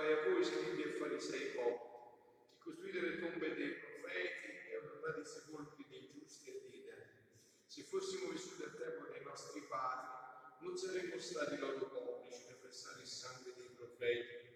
Guai 0.00 0.12
a 0.14 0.22
voi, 0.24 0.42
scribi 0.42 0.80
e 0.80 0.92
farisei 0.92 1.50
pochi, 1.50 1.84
che 2.48 2.56
costruite 2.58 3.00
le 3.02 3.18
tombe 3.20 3.54
dei 3.54 3.74
profeti 3.74 4.46
e 4.70 4.76
adornate 4.76 5.20
i 5.20 5.24
sepolcri 5.26 5.84
dei 5.90 6.08
giusti 6.10 6.48
e 6.48 6.60
dei 6.70 6.80
dei. 6.80 7.04
Se 7.66 7.82
fossimo 7.82 8.30
vissuti 8.30 8.62
al 8.62 8.74
tempo 8.78 9.12
dei 9.12 9.22
nostri 9.22 9.60
padri, 9.68 10.08
non 10.60 10.74
saremmo 10.78 11.18
stati 11.18 11.58
loro 11.58 11.86
complici 11.90 12.44
nel 12.46 12.56
versare 12.62 13.02
il 13.02 13.06
sangue 13.06 13.52
dei 13.54 13.68
profeti. 13.76 14.48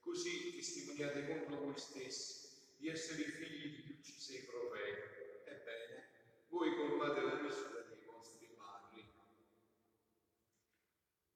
Così 0.00 0.56
testimoniate 0.56 1.28
contro 1.28 1.60
voi 1.60 1.78
stessi 1.78 2.48
di 2.78 2.88
essere 2.88 3.22
i 3.22 3.30
figli 3.30 3.76
di 3.76 3.82
più 3.82 3.94
uccisi 3.94 4.44
profeti. 4.46 5.00
Ebbene, 5.44 6.08
voi 6.48 6.74
colmate 6.74 7.20
la 7.20 7.34
misura 7.34 7.82
dei 7.82 8.02
vostri 8.04 8.48
padri. 8.56 9.06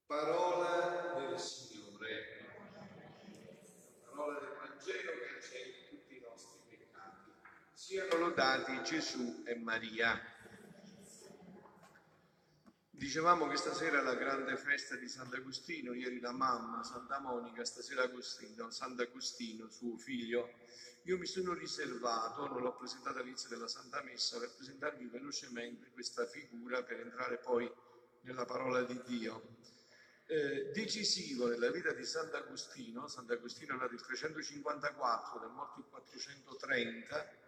Parola 0.05 1.15
del 1.21 1.39
Signore. 1.39 2.35
Parola 4.17 4.41
del 4.41 4.57
Vangelo 4.57 5.13
che 5.13 5.27
cancelli 5.27 5.89
tutti 5.91 6.17
i 6.17 6.21
nostri 6.21 6.59
peccati. 6.67 7.31
Siano 7.97 8.17
lodati 8.19 8.83
Gesù 8.83 9.43
e 9.47 9.55
Maria. 9.55 10.21
Dicevamo 12.91 13.49
che 13.49 13.57
stasera 13.57 14.01
è 14.01 14.03
la 14.03 14.17
grande 14.17 14.55
festa 14.59 14.97
di 14.97 15.09
Sant'Agostino, 15.09 15.95
ieri 15.95 16.21
la 16.21 16.33
mamma, 16.33 16.85
Santa 16.85 17.21
Monica, 17.21 17.65
stasera 17.65 18.03
Agostino, 18.03 18.71
Sant'Agostino, 18.71 19.71
suo 19.71 19.97
figlio. 19.97 20.59
Io 21.05 21.17
mi 21.17 21.25
sono 21.25 21.55
riservato, 21.55 22.47
non 22.47 22.61
l'ho 22.61 22.77
presentata 22.77 23.21
all'inizio 23.21 23.49
della 23.49 23.67
Santa 23.67 24.03
Messa, 24.03 24.39
per 24.39 24.53
presentarvi 24.55 25.07
velocemente 25.07 25.89
questa 25.93 26.27
figura 26.27 26.83
per 26.83 27.01
entrare 27.01 27.39
poi 27.39 27.67
nella 28.25 28.45
parola 28.45 28.83
di 28.83 29.01
Dio. 29.07 29.57
Eh, 30.27 30.71
decisivo 30.75 31.47
nella 31.47 31.71
vita 31.71 31.95
di 31.95 32.05
Sant'Agostino, 32.05 33.09
Sant'Agostino 33.09 33.73
è 33.75 33.79
nato 33.79 33.95
il 33.95 34.03
354, 34.03 35.49
è 35.49 35.51
morto 35.51 35.79
il 35.79 35.87
430, 35.89 37.45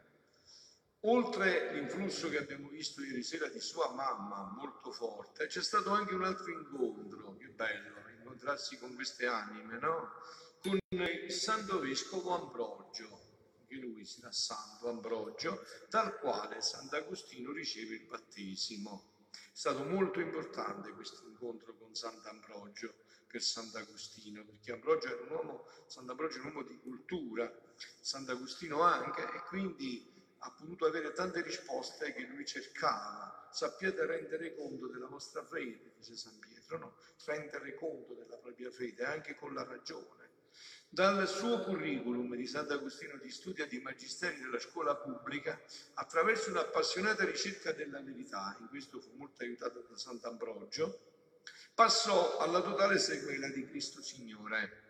Oltre 1.03 1.73
l'influsso 1.75 2.29
che 2.29 2.39
abbiamo 2.39 2.69
visto 2.69 3.03
ieri 3.05 3.23
sera 3.23 3.47
di 3.47 3.61
sua 3.61 3.93
mamma, 3.93 4.53
molto 4.57 4.91
forte, 4.91 5.47
c'è 5.47 5.63
stato 5.63 5.91
anche 5.91 6.13
un 6.13 6.25
altro 6.25 6.51
incontro, 6.51 7.37
che 7.37 7.47
bello, 7.51 8.09
incontrarsi 8.19 8.79
con 8.79 8.97
queste 8.97 9.27
anime, 9.27 9.79
no? 9.79 10.11
Con 10.61 10.77
il 10.89 11.31
santo 11.31 11.79
vescovo 11.79 12.35
Ambrogio, 12.35 13.21
che 13.69 13.77
lui 13.77 14.05
si 14.05 14.19
era 14.21 14.33
santo 14.33 14.89
Ambrogio, 14.89 15.65
dal 15.89 16.19
quale 16.19 16.61
Sant'Agostino 16.61 17.53
riceve 17.53 17.95
il 17.95 18.07
battesimo. 18.07 19.13
È 19.31 19.37
stato 19.53 19.85
molto 19.85 20.19
importante 20.19 20.91
questo 20.95 21.23
incontro 21.29 21.77
con 21.77 21.95
Sant'Ambrogio 21.95 22.93
per 23.29 23.41
Sant'Agostino, 23.41 24.45
perché 24.45 24.73
Ambrogio 24.73 25.07
era 25.07 25.23
un 25.23 25.31
uomo, 25.31 25.67
Sant'Ambrogio 25.87 26.39
è 26.39 26.41
un 26.41 26.47
uomo 26.47 26.63
di 26.63 26.77
cultura, 26.79 27.49
Sant'Agostino 28.01 28.83
anche, 28.83 29.23
e 29.23 29.43
quindi 29.47 30.17
ha 30.41 30.51
potuto 30.53 30.87
avere 30.87 31.13
tante 31.13 31.43
risposte 31.43 32.13
che 32.13 32.23
lui 32.23 32.45
cercava. 32.45 33.49
Sappiate 33.51 34.07
rendere 34.07 34.55
conto 34.55 34.87
della 34.87 35.07
vostra 35.07 35.45
fede, 35.45 35.93
dice 35.97 36.17
San 36.17 36.39
Pietro, 36.39 36.79
no? 36.79 36.97
Rendere 37.25 37.75
conto 37.75 38.15
della 38.15 38.37
propria 38.37 38.71
fede 38.71 39.05
anche 39.05 39.35
con 39.35 39.55
la 39.55 39.65
ragione. 39.65 40.27
Dal 40.91 41.29
suo 41.29 41.61
curriculum 41.65 42.35
di 42.35 42.47
Sant'Agostino 42.47 43.19
di 43.19 43.31
studio 43.31 43.67
di 43.67 43.79
magisteri 43.81 44.41
della 44.41 44.59
scuola 44.59 44.97
pubblica, 44.97 45.61
attraverso 45.95 46.51
un'appassionata 46.51 47.25
ricerca 47.25 47.73
della 47.73 48.01
verità, 48.01 48.57
in 48.61 48.69
questo 48.69 49.01
fu 49.01 49.13
molto 49.17 49.43
aiutato 49.43 49.87
da 49.89 49.97
Sant'Ambrogio, 49.97 51.17
passò 51.75 52.39
alla 52.39 52.63
totale 52.63 52.99
sequela 52.99 53.49
di 53.49 53.67
Cristo 53.67 54.01
Signore, 54.01 54.87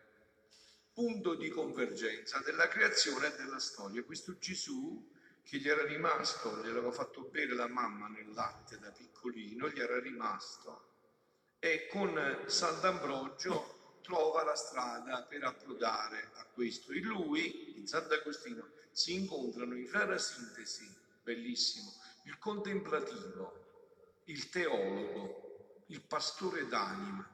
punto 0.93 1.35
di 1.35 1.49
convergenza 1.49 2.39
della 2.45 2.69
creazione 2.69 3.33
e 3.33 3.37
della 3.37 3.59
storia. 3.59 4.03
Questo 4.05 4.39
Gesù 4.39 5.17
che 5.49 5.57
gli 5.57 5.69
era 5.69 5.83
rimasto, 5.87 6.63
gli 6.63 6.69
aveva 6.69 6.93
fatto 6.93 7.23
bere 7.23 7.55
la 7.55 7.69
mamma 7.69 8.07
nel 8.09 8.31
latte 8.35 8.79
da 8.79 8.91
piccolino, 8.91 9.71
gli 9.71 9.81
era 9.81 9.99
rimasto. 9.99 10.97
E 11.59 11.89
con 11.91 12.45
Sant'Ambrogio 12.45 14.01
trova 14.03 14.45
la 14.45 14.55
strada 14.55 15.23
per 15.23 15.45
approdare 15.45 16.33
a 16.35 16.45
questo. 16.53 16.93
In 16.93 17.05
lui, 17.05 17.79
in 17.79 17.87
Sant'Agostino, 17.87 18.73
si 18.91 19.15
incontrano 19.15 19.75
in 19.75 19.91
rara 19.91 20.19
sintesi, 20.19 20.87
bellissimo, 21.23 21.95
il 22.25 22.37
contemplativo, 22.39 24.21
il 24.25 24.51
teologo, 24.51 25.85
il 25.87 26.03
pastore 26.03 26.69
d'anima, 26.69 27.27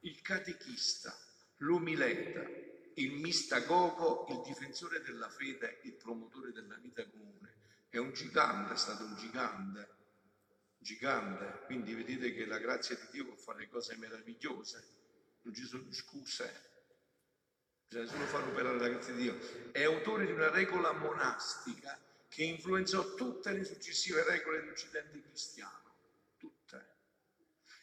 il 0.00 0.20
catechista, 0.20 1.16
l'umileta, 1.58 2.42
il 2.96 3.12
mistagogo, 3.14 4.26
il 4.28 4.42
difensore 4.42 5.00
della 5.00 5.30
fede, 5.30 5.80
il 5.84 5.94
promotore 5.94 6.52
della 6.52 6.76
vita 6.76 7.02
comune 7.08 7.60
è 7.92 7.98
un 7.98 8.14
gigante, 8.14 8.72
è 8.72 8.76
stato 8.78 9.04
un 9.04 9.14
gigante, 9.16 9.88
gigante, 10.78 11.64
quindi 11.66 11.92
vedete 11.92 12.32
che 12.32 12.46
la 12.46 12.56
grazia 12.56 12.96
di 12.96 13.06
Dio 13.10 13.26
può 13.26 13.34
fare 13.34 13.68
cose 13.68 13.96
meravigliose, 13.96 14.84
non 15.42 15.54
ci 15.54 15.66
sono 15.66 15.92
scuse, 15.92 16.70
bisogna 17.86 18.08
solo 18.08 18.24
far 18.24 18.48
operare 18.48 18.78
la 18.78 18.88
grazia 18.88 19.12
di 19.12 19.20
Dio. 19.20 19.38
È 19.72 19.82
autore 19.82 20.24
di 20.24 20.32
una 20.32 20.48
regola 20.48 20.92
monastica 20.92 21.98
che 22.28 22.44
influenzò 22.44 23.14
tutte 23.14 23.52
le 23.52 23.62
successive 23.62 24.24
regole 24.24 24.60
dell'Occidente 24.60 25.20
cristiano, 25.20 25.92
tutte. 26.38 26.94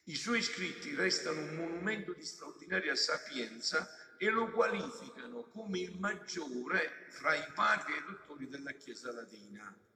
I 0.06 0.16
suoi 0.16 0.42
scritti 0.42 0.96
restano 0.96 1.40
un 1.40 1.56
monumento 1.56 2.14
di 2.14 2.26
straordinaria 2.26 2.96
sapienza 2.96 4.16
e 4.18 4.28
lo 4.32 4.50
qualificano 4.50 5.44
come 5.44 5.78
il 5.78 6.00
maggiore 6.00 7.06
fra 7.10 7.36
i 7.36 7.52
padri 7.54 7.94
e 7.96 8.02
dottori 8.02 8.50
della 8.50 8.72
Chiesa 8.72 9.12
latina. 9.12 9.88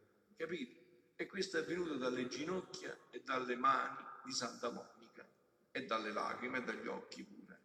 Capite? 0.43 0.81
E 1.15 1.25
questo 1.25 1.55
è 1.55 1.61
avvenuto 1.61 1.95
dalle 1.95 2.27
ginocchia 2.27 2.93
e 3.11 3.21
dalle 3.23 3.55
mani 3.55 4.03
di 4.25 4.33
Santa 4.33 4.69
Monica 4.69 5.25
e 5.71 5.85
dalle 5.85 6.11
lacrime 6.11 6.57
e 6.57 6.63
dagli 6.63 6.87
occhi 6.87 7.23
pure. 7.23 7.57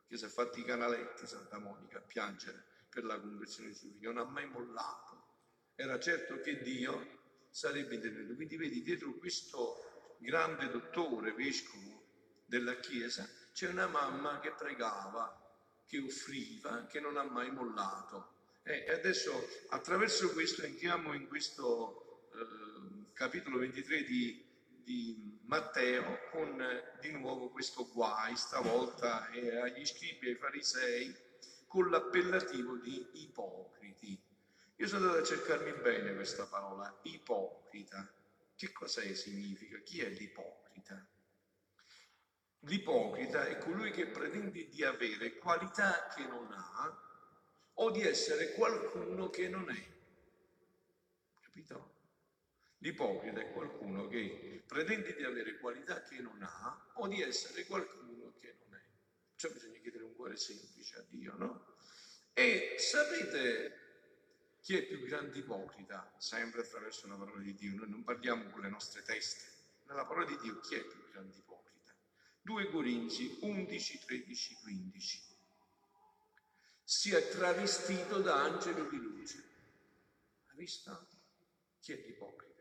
Perché 0.00 0.16
si 0.16 0.24
è 0.24 0.28
fatti 0.28 0.58
i 0.58 0.64
canaletti 0.64 1.28
Santa 1.28 1.60
Monica 1.60 1.98
a 1.98 2.00
piangere 2.00 2.64
per 2.88 3.04
la 3.04 3.20
conversione 3.20 3.68
di 3.68 3.74
suo 3.76 3.88
figlio, 3.88 4.10
non 4.10 4.26
ha 4.26 4.28
mai 4.28 4.48
mollato. 4.48 5.26
Era 5.76 6.00
certo 6.00 6.40
che 6.40 6.60
Dio 6.60 7.46
sarebbe 7.50 7.94
intervenuto. 7.94 8.34
Quindi 8.34 8.56
vedi, 8.56 8.82
dietro 8.82 9.12
questo 9.12 10.16
grande 10.18 10.68
dottore, 10.70 11.34
vescovo 11.34 12.02
della 12.46 12.74
Chiesa, 12.80 13.28
c'è 13.52 13.68
una 13.68 13.86
mamma 13.86 14.40
che 14.40 14.50
pregava, 14.50 15.40
che 15.86 16.00
offriva, 16.00 16.86
che 16.86 16.98
non 16.98 17.16
ha 17.16 17.22
mai 17.22 17.52
mollato. 17.52 18.32
E 18.64 18.90
adesso 18.90 19.46
attraverso 19.68 20.32
questo 20.32 20.62
entriamo 20.62 21.12
in 21.12 21.28
questo 21.28 22.03
eh, 22.34 23.12
capitolo 23.12 23.58
23 23.58 24.02
di, 24.04 24.44
di 24.82 25.38
Matteo 25.44 26.18
con 26.30 26.62
di 27.00 27.12
nuovo 27.12 27.48
questo 27.50 27.88
guai, 27.92 28.36
stavolta 28.36 29.28
eh, 29.30 29.58
agli 29.58 29.84
scribi 29.86 30.26
e 30.26 30.30
ai 30.30 30.36
farisei, 30.36 31.16
con 31.66 31.90
l'appellativo 31.90 32.76
di 32.76 33.06
ipocriti. 33.12 34.20
Io 34.76 34.86
sono 34.88 35.06
andato 35.06 35.22
a 35.22 35.26
cercarmi 35.26 35.72
bene 35.80 36.14
questa 36.14 36.46
parola, 36.46 36.98
ipocrita. 37.02 38.12
Che 38.56 38.72
cos'è 38.72 39.14
significa? 39.14 39.78
Chi 39.78 40.00
è 40.00 40.08
l'ipocrita? 40.08 41.06
L'ipocrita 42.60 43.46
è 43.46 43.58
colui 43.58 43.90
che 43.90 44.06
pretende 44.06 44.68
di 44.68 44.82
avere 44.82 45.36
qualità 45.36 46.08
che 46.14 46.26
non 46.26 46.50
ha 46.52 46.98
o 47.74 47.90
di 47.90 48.02
essere 48.02 48.52
qualcuno 48.52 49.30
che 49.30 49.48
non 49.48 49.68
è. 49.70 49.92
Capito? 51.40 51.93
L'ipocrita 52.84 53.40
è 53.40 53.50
qualcuno 53.50 54.08
che 54.08 54.62
pretende 54.66 55.14
di 55.14 55.24
avere 55.24 55.56
qualità 55.56 56.02
che 56.02 56.18
non 56.18 56.42
ha 56.42 56.90
o 56.96 57.08
di 57.08 57.22
essere 57.22 57.64
qualcuno 57.64 58.34
che 58.38 58.56
non 58.62 58.78
è. 58.78 58.82
Cioè 59.36 59.52
bisogna 59.52 59.78
chiedere 59.78 60.04
un 60.04 60.14
cuore 60.14 60.36
semplice 60.36 60.98
a 60.98 61.04
Dio, 61.08 61.34
no? 61.38 61.76
E 62.34 62.74
sapete 62.76 64.58
chi 64.60 64.76
è 64.76 64.82
più 64.82 65.00
grande 65.06 65.38
ipocrita? 65.38 66.14
Sempre 66.18 66.60
attraverso 66.60 67.08
la 67.08 67.16
parola 67.16 67.40
di 67.40 67.54
Dio. 67.54 67.74
Noi 67.74 67.88
non 67.88 68.04
parliamo 68.04 68.50
con 68.50 68.60
le 68.60 68.68
nostre 68.68 69.00
teste. 69.00 69.46
Nella 69.86 70.04
parola 70.04 70.26
di 70.26 70.36
Dio 70.42 70.60
chi 70.60 70.74
è 70.74 70.82
più 70.82 71.10
grande 71.10 71.38
ipocrita? 71.38 71.94
2 72.42 72.68
Corinzi 72.68 73.38
11, 73.40 73.98
13, 74.04 74.54
15. 74.60 75.22
Si 76.82 77.14
è 77.14 77.28
travestito 77.30 78.20
da 78.20 78.42
angelo 78.42 78.90
di 78.90 78.98
luce. 78.98 79.44
Hai 80.48 80.56
visto? 80.56 81.08
Chi 81.80 81.92
è 81.92 81.96
l'ipocrita? 81.96 82.53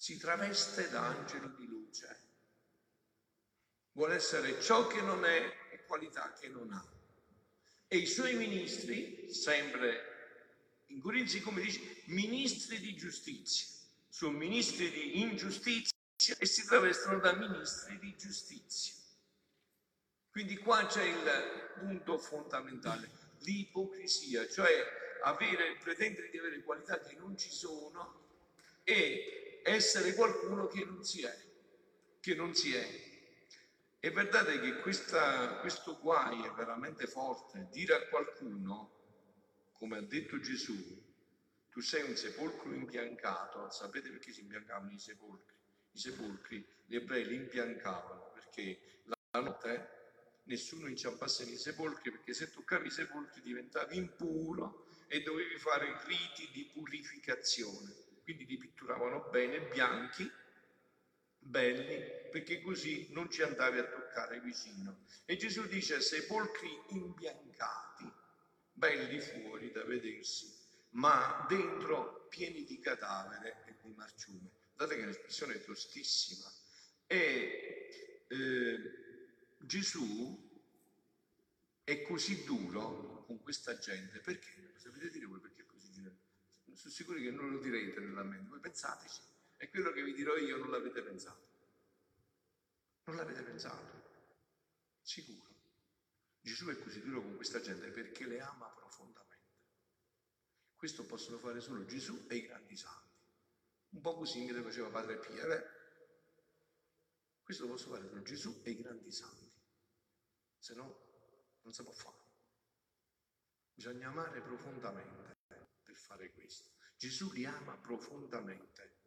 Si 0.00 0.16
traveste 0.16 0.88
da 0.88 1.08
angelo 1.08 1.48
di 1.48 1.66
luce. 1.66 2.20
Vuole 3.92 4.14
essere 4.14 4.58
ciò 4.62 4.86
che 4.86 5.02
non 5.02 5.26
è 5.26 5.68
e 5.72 5.84
qualità 5.84 6.32
che 6.32 6.48
non 6.48 6.72
ha. 6.72 6.82
e 7.86 7.98
i 7.98 8.06
suoi 8.06 8.34
ministri, 8.34 9.30
sempre 9.30 10.84
in 10.86 11.02
Corinzi 11.02 11.42
come 11.42 11.60
dice, 11.60 12.02
ministri 12.06 12.80
di 12.80 12.96
giustizia, 12.96 13.66
sono 14.08 14.38
ministri 14.38 14.90
di 14.90 15.20
ingiustizia 15.20 15.94
e 16.38 16.46
si 16.46 16.64
travestono 16.64 17.18
da 17.18 17.34
ministri 17.34 17.98
di 17.98 18.16
giustizia. 18.16 18.94
Quindi 20.30 20.56
qua 20.56 20.86
c'è 20.86 21.02
il 21.02 21.74
punto 21.78 22.16
fondamentale, 22.16 23.10
l'ipocrisia, 23.40 24.48
cioè 24.48 24.72
avere, 25.24 25.76
pretendere 25.76 26.30
di 26.30 26.38
avere 26.38 26.62
qualità 26.62 26.98
che 27.00 27.16
non 27.16 27.36
ci 27.36 27.50
sono 27.50 28.28
e 28.82 29.40
essere 29.62 30.14
qualcuno 30.14 30.66
che 30.66 30.84
non 30.84 31.04
si 31.04 31.22
è, 31.22 31.36
che 32.20 32.34
non 32.34 32.54
si 32.54 32.74
è. 32.74 33.08
E 33.98 34.10
guardate 34.10 34.60
che 34.60 34.80
questa, 34.80 35.58
questo 35.60 35.98
guai 35.98 36.42
è 36.42 36.50
veramente 36.52 37.06
forte, 37.06 37.68
dire 37.70 37.94
a 37.94 38.08
qualcuno, 38.08 38.98
come 39.72 39.98
ha 39.98 40.02
detto 40.02 40.40
Gesù, 40.40 40.74
tu 41.70 41.80
sei 41.80 42.08
un 42.08 42.16
sepolcro 42.16 42.72
imbiancato, 42.72 43.70
sapete 43.70 44.10
perché 44.10 44.32
si 44.32 44.40
imbiancavano 44.40 44.90
i 44.90 44.98
sepolcri? 44.98 45.56
I 45.92 45.98
sepolcri, 45.98 46.66
gli 46.86 46.96
ebrei 46.96 47.26
li 47.26 47.34
imbiancavano 47.36 48.30
perché 48.32 49.02
la 49.04 49.40
notte 49.40 49.98
nessuno 50.44 50.88
inciampasse 50.88 51.44
nei 51.44 51.56
sepolcri 51.56 52.10
perché 52.10 52.32
se 52.32 52.50
toccavi 52.50 52.88
i 52.88 52.90
sepolcri 52.90 53.40
diventavi 53.42 53.96
impuro 53.96 54.86
e 55.06 55.22
dovevi 55.22 55.58
fare 55.58 56.00
riti 56.06 56.48
di 56.52 56.70
purificazione. 56.72 58.09
Quindi 58.30 58.46
li 58.46 58.58
pitturavano 58.58 59.28
bene, 59.28 59.58
bianchi, 59.62 60.30
belli, 61.36 62.30
perché 62.30 62.60
così 62.60 63.08
non 63.10 63.28
ci 63.28 63.42
andavi 63.42 63.78
a 63.78 63.88
toccare 63.88 64.40
vicino. 64.40 65.04
E 65.24 65.36
Gesù 65.36 65.66
dice 65.66 66.00
sepolcri 66.00 66.70
imbiancati, 66.90 68.08
belli 68.72 69.18
fuori 69.18 69.72
da 69.72 69.82
vedersi, 69.82 70.48
ma 70.90 71.44
dentro 71.48 72.28
pieni 72.28 72.62
di 72.62 72.78
cadavere 72.78 73.64
e 73.66 73.74
di 73.82 73.92
marciume. 73.96 74.48
Guardate 74.76 75.00
che 75.00 75.06
l'espressione 75.06 75.54
è 75.54 75.64
tostissima. 75.64 76.48
E 77.08 78.26
eh, 78.28 79.56
Gesù 79.58 80.62
è 81.82 82.00
così 82.02 82.44
duro 82.44 83.24
con 83.26 83.42
questa 83.42 83.76
gente 83.76 84.20
perché? 84.20 84.74
Sapete 84.76 85.10
dire 85.10 85.26
voi 85.26 85.40
perché 85.40 85.62
è 85.62 85.66
così 85.66 85.90
duro? 85.90 86.28
Sono 86.74 86.94
sicuro 86.94 87.18
che 87.18 87.30
non 87.30 87.50
lo 87.50 87.58
direte 87.58 88.00
nella 88.00 88.22
mente, 88.22 88.48
voi 88.48 88.60
pensateci. 88.60 89.22
E 89.56 89.68
quello 89.68 89.92
che 89.92 90.02
vi 90.02 90.14
dirò 90.14 90.36
io 90.36 90.56
non 90.56 90.70
l'avete 90.70 91.02
pensato. 91.02 91.48
Non 93.04 93.16
l'avete 93.16 93.42
pensato. 93.42 94.08
Sicuro. 95.02 95.48
Gesù 96.40 96.68
è 96.68 96.78
così 96.82 97.02
duro 97.02 97.20
con 97.22 97.36
questa 97.36 97.60
gente 97.60 97.90
perché 97.90 98.26
le 98.26 98.40
ama 98.40 98.68
profondamente. 98.68 99.28
Questo 100.74 101.04
possono 101.04 101.38
fare 101.38 101.60
solo 101.60 101.84
Gesù 101.84 102.26
e 102.28 102.36
i 102.36 102.46
grandi 102.46 102.76
santi. 102.76 103.18
Un 103.90 104.00
po' 104.00 104.14
così 104.14 104.44
mi 104.44 104.62
faceva 104.62 104.88
Padre 104.88 105.18
Pia, 105.18 105.44
eh? 105.54 105.78
Questo 107.42 107.64
lo 107.64 107.72
posso 107.72 107.90
fare 107.90 108.06
solo 108.06 108.22
Gesù 108.22 108.60
e 108.64 108.70
i 108.70 108.80
grandi 108.80 109.12
santi. 109.12 109.52
Se 110.58 110.74
no 110.74 111.08
non 111.62 111.72
si 111.72 111.82
può 111.82 111.92
fare. 111.92 112.18
Bisogna 113.74 114.08
amare 114.08 114.40
profondamente 114.40 115.39
fare 116.10 116.32
questo. 116.32 116.70
Gesù 116.96 117.30
li 117.32 117.44
ama 117.44 117.76
profondamente. 117.76 118.98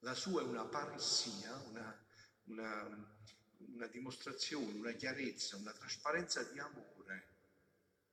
La 0.00 0.14
sua 0.14 0.40
è 0.40 0.44
una 0.44 0.64
paressia, 0.64 1.54
una, 1.68 2.06
una, 2.44 3.18
una 3.58 3.86
dimostrazione, 3.88 4.78
una 4.78 4.92
chiarezza, 4.92 5.56
una 5.56 5.72
trasparenza 5.72 6.42
di 6.44 6.58
amore. 6.58 7.28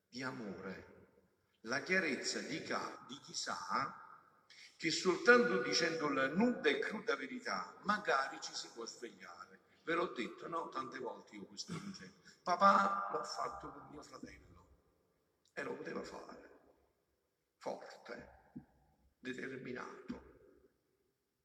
Di 0.10 0.22
amore. 0.22 0.96
La 1.62 1.82
chiarezza 1.82 2.40
di, 2.40 2.62
ca, 2.64 3.06
di 3.08 3.18
chi 3.22 3.34
sa 3.34 4.04
che 4.76 4.92
soltanto 4.92 5.64
dicendo 5.64 6.08
la 6.10 6.28
nuda 6.28 6.70
e 6.70 6.78
cruda 6.78 7.16
verità 7.16 7.76
magari 7.84 8.40
ci 8.42 8.54
si 8.54 8.68
può 8.74 8.86
svegliare. 8.86 9.62
Ve 9.84 9.96
l'ho 9.96 10.14
detto, 10.14 10.48
no? 10.48 10.70
Tante 10.70 11.00
volte 11.00 11.36
io 11.36 11.46
questo 11.46 11.74
concetto. 11.74 12.30
Papà 12.44 13.10
l'ha 13.12 13.24
fatto 13.24 13.72
con 13.72 13.88
mio 13.90 14.04
fratello 14.04 14.68
e 15.54 15.64
lo 15.64 15.74
poteva 15.74 16.04
fare, 16.04 16.47
forte, 17.68 18.28
determinato, 19.20 20.36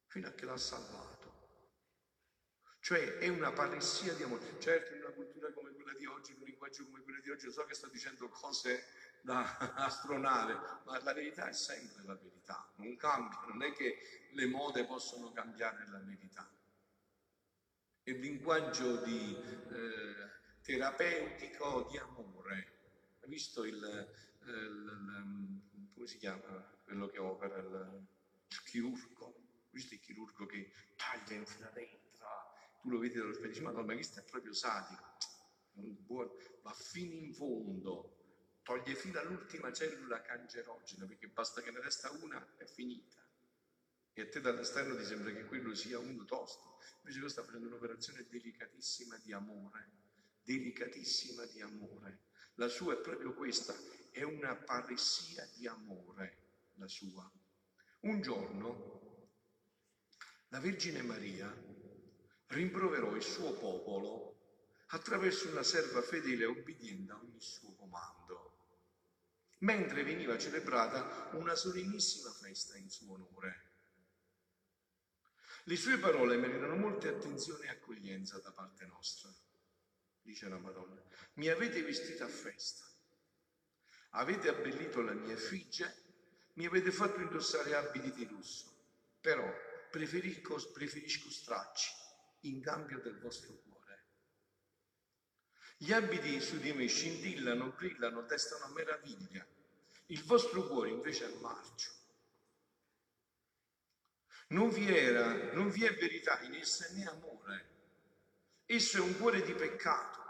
fino 0.06 0.28
a 0.28 0.30
che 0.30 0.44
l'ha 0.44 0.56
salvato. 0.56 1.20
Cioè 2.78 3.18
è 3.18 3.28
una 3.28 3.52
paressia 3.52 4.14
di 4.14 4.22
amore. 4.22 4.60
Certo, 4.60 4.94
in 4.94 5.02
una 5.02 5.12
cultura 5.12 5.52
come 5.52 5.72
quella 5.72 5.94
di 5.94 6.06
oggi, 6.06 6.32
in 6.32 6.38
un 6.38 6.44
linguaggio 6.44 6.84
come 6.84 7.02
quello 7.02 7.20
di 7.20 7.30
oggi, 7.30 7.50
so 7.50 7.64
che 7.64 7.74
sto 7.74 7.88
dicendo 7.88 8.28
cose 8.28 8.84
da 9.22 9.56
astronave, 9.74 10.54
ma 10.84 11.02
la 11.02 11.12
verità 11.12 11.48
è 11.48 11.52
sempre 11.52 12.04
la 12.04 12.14
verità, 12.14 12.72
non 12.76 12.96
cambia, 12.96 13.40
non 13.48 13.62
è 13.62 13.72
che 13.72 14.28
le 14.30 14.46
mode 14.46 14.84
possono 14.84 15.32
cambiare 15.32 15.86
la 15.88 15.98
verità. 15.98 16.48
Il 18.04 18.18
linguaggio 18.18 18.96
di 19.02 19.36
eh, 19.36 20.30
terapeutico 20.62 21.88
di 21.90 21.98
amore. 21.98 22.70
Hai 23.20 23.28
visto 23.28 23.64
il, 23.64 23.76
il, 24.44 25.62
il, 25.71 25.71
come 26.02 26.08
si 26.08 26.18
chiama 26.18 26.80
quello 26.82 27.06
che 27.06 27.18
opera 27.18 27.56
il, 27.58 28.06
il 28.48 28.62
chirurgo? 28.64 29.26
Hai 29.36 29.70
visto 29.70 29.94
il 29.94 30.00
chirurgo 30.00 30.46
che 30.46 30.72
taglia 30.96 31.36
in 31.36 31.46
fila 31.46 31.70
dentro? 31.70 32.26
Tu 32.80 32.90
lo 32.90 32.98
vedi 32.98 33.14
dallo 33.14 33.32
specchio, 33.32 33.62
madonna, 33.62 33.94
questo 33.94 34.18
è 34.18 34.24
proprio 34.24 34.52
sadico. 34.52 35.16
Va 36.62 36.72
fino 36.72 37.14
in 37.14 37.32
fondo, 37.32 38.58
toglie 38.64 38.96
fino 38.96 39.20
all'ultima 39.20 39.72
cellula 39.72 40.20
cancerogena, 40.20 41.06
perché 41.06 41.28
basta 41.28 41.60
che 41.60 41.70
ne 41.70 41.80
resta 41.80 42.10
una, 42.10 42.56
è 42.56 42.64
finita. 42.64 43.16
E 44.12 44.22
a 44.22 44.28
te 44.28 44.40
dall'esterno 44.40 44.96
ti 44.96 45.04
sembra 45.04 45.32
che 45.32 45.44
quello 45.44 45.72
sia 45.76 46.00
uno 46.00 46.24
tosto. 46.24 46.78
Invece 47.02 47.20
lui 47.20 47.30
sta 47.30 47.44
facendo 47.44 47.68
un'operazione 47.68 48.26
delicatissima 48.28 49.16
di 49.18 49.32
amore 49.32 50.00
delicatissima 50.44 51.44
di 51.46 51.60
amore. 51.60 52.30
La 52.54 52.66
sua 52.66 52.94
è 52.94 52.96
proprio 52.96 53.32
questa, 53.32 53.72
è 54.12 54.22
una 54.22 54.54
paressia 54.54 55.44
di 55.56 55.66
amore, 55.66 56.36
la 56.74 56.86
sua. 56.86 57.28
Un 58.00 58.20
giorno 58.20 59.00
la 60.48 60.60
Vergine 60.60 61.02
Maria 61.02 61.50
rimproverò 62.48 63.16
il 63.16 63.22
suo 63.22 63.54
popolo 63.54 64.84
attraverso 64.88 65.48
una 65.48 65.62
serva 65.62 66.02
fedele 66.02 66.44
e 66.44 66.46
obbediente 66.46 67.12
a 67.12 67.16
ogni 67.16 67.40
suo 67.40 67.74
comando, 67.74 68.76
mentre 69.60 70.04
veniva 70.04 70.36
celebrata 70.36 71.30
una 71.32 71.54
solennissima 71.54 72.30
festa 72.30 72.76
in 72.76 72.90
suo 72.90 73.14
onore. 73.14 73.70
Le 75.64 75.76
sue 75.76 75.98
parole 75.98 76.36
meritano 76.36 76.76
molte 76.76 77.08
attenzione 77.08 77.66
e 77.66 77.70
accoglienza 77.70 78.38
da 78.40 78.52
parte 78.52 78.84
nostra 78.84 79.34
dice 80.22 80.48
la 80.48 80.58
Madonna, 80.58 81.02
mi 81.34 81.48
avete 81.48 81.82
vestito 81.82 82.24
a 82.24 82.28
festa, 82.28 82.84
avete 84.12 84.48
abbellito 84.48 85.00
la 85.02 85.12
mia 85.12 85.34
effigie, 85.34 86.00
mi 86.54 86.66
avete 86.66 86.90
fatto 86.90 87.20
indossare 87.20 87.74
abiti 87.74 88.12
di 88.12 88.26
lusso, 88.28 88.66
però 89.20 89.50
preferisco, 89.90 90.70
preferisco 90.72 91.30
stracci 91.30 91.92
in 92.40 92.60
cambio 92.60 92.98
del 93.00 93.18
vostro 93.18 93.54
cuore. 93.54 94.04
Gli 95.76 95.92
abiti 95.92 96.40
su 96.40 96.58
di 96.58 96.72
me 96.72 96.86
scintillano, 96.86 97.70
brillano, 97.70 98.24
testano 98.26 98.64
a 98.64 98.68
meraviglia, 98.68 99.46
il 100.06 100.22
vostro 100.24 100.66
cuore 100.66 100.90
invece 100.90 101.26
è 101.26 101.40
marcio. 101.40 101.90
Non 104.48 104.68
vi 104.68 104.94
era, 104.94 105.52
non 105.54 105.70
vi 105.70 105.84
è 105.84 105.94
verità 105.94 106.40
in 106.42 106.54
essa 106.54 106.86
né 106.92 107.06
amore. 107.06 107.70
Esso 108.66 108.98
è 108.98 109.00
un 109.00 109.16
cuore 109.16 109.42
di 109.42 109.54
peccato. 109.54 110.21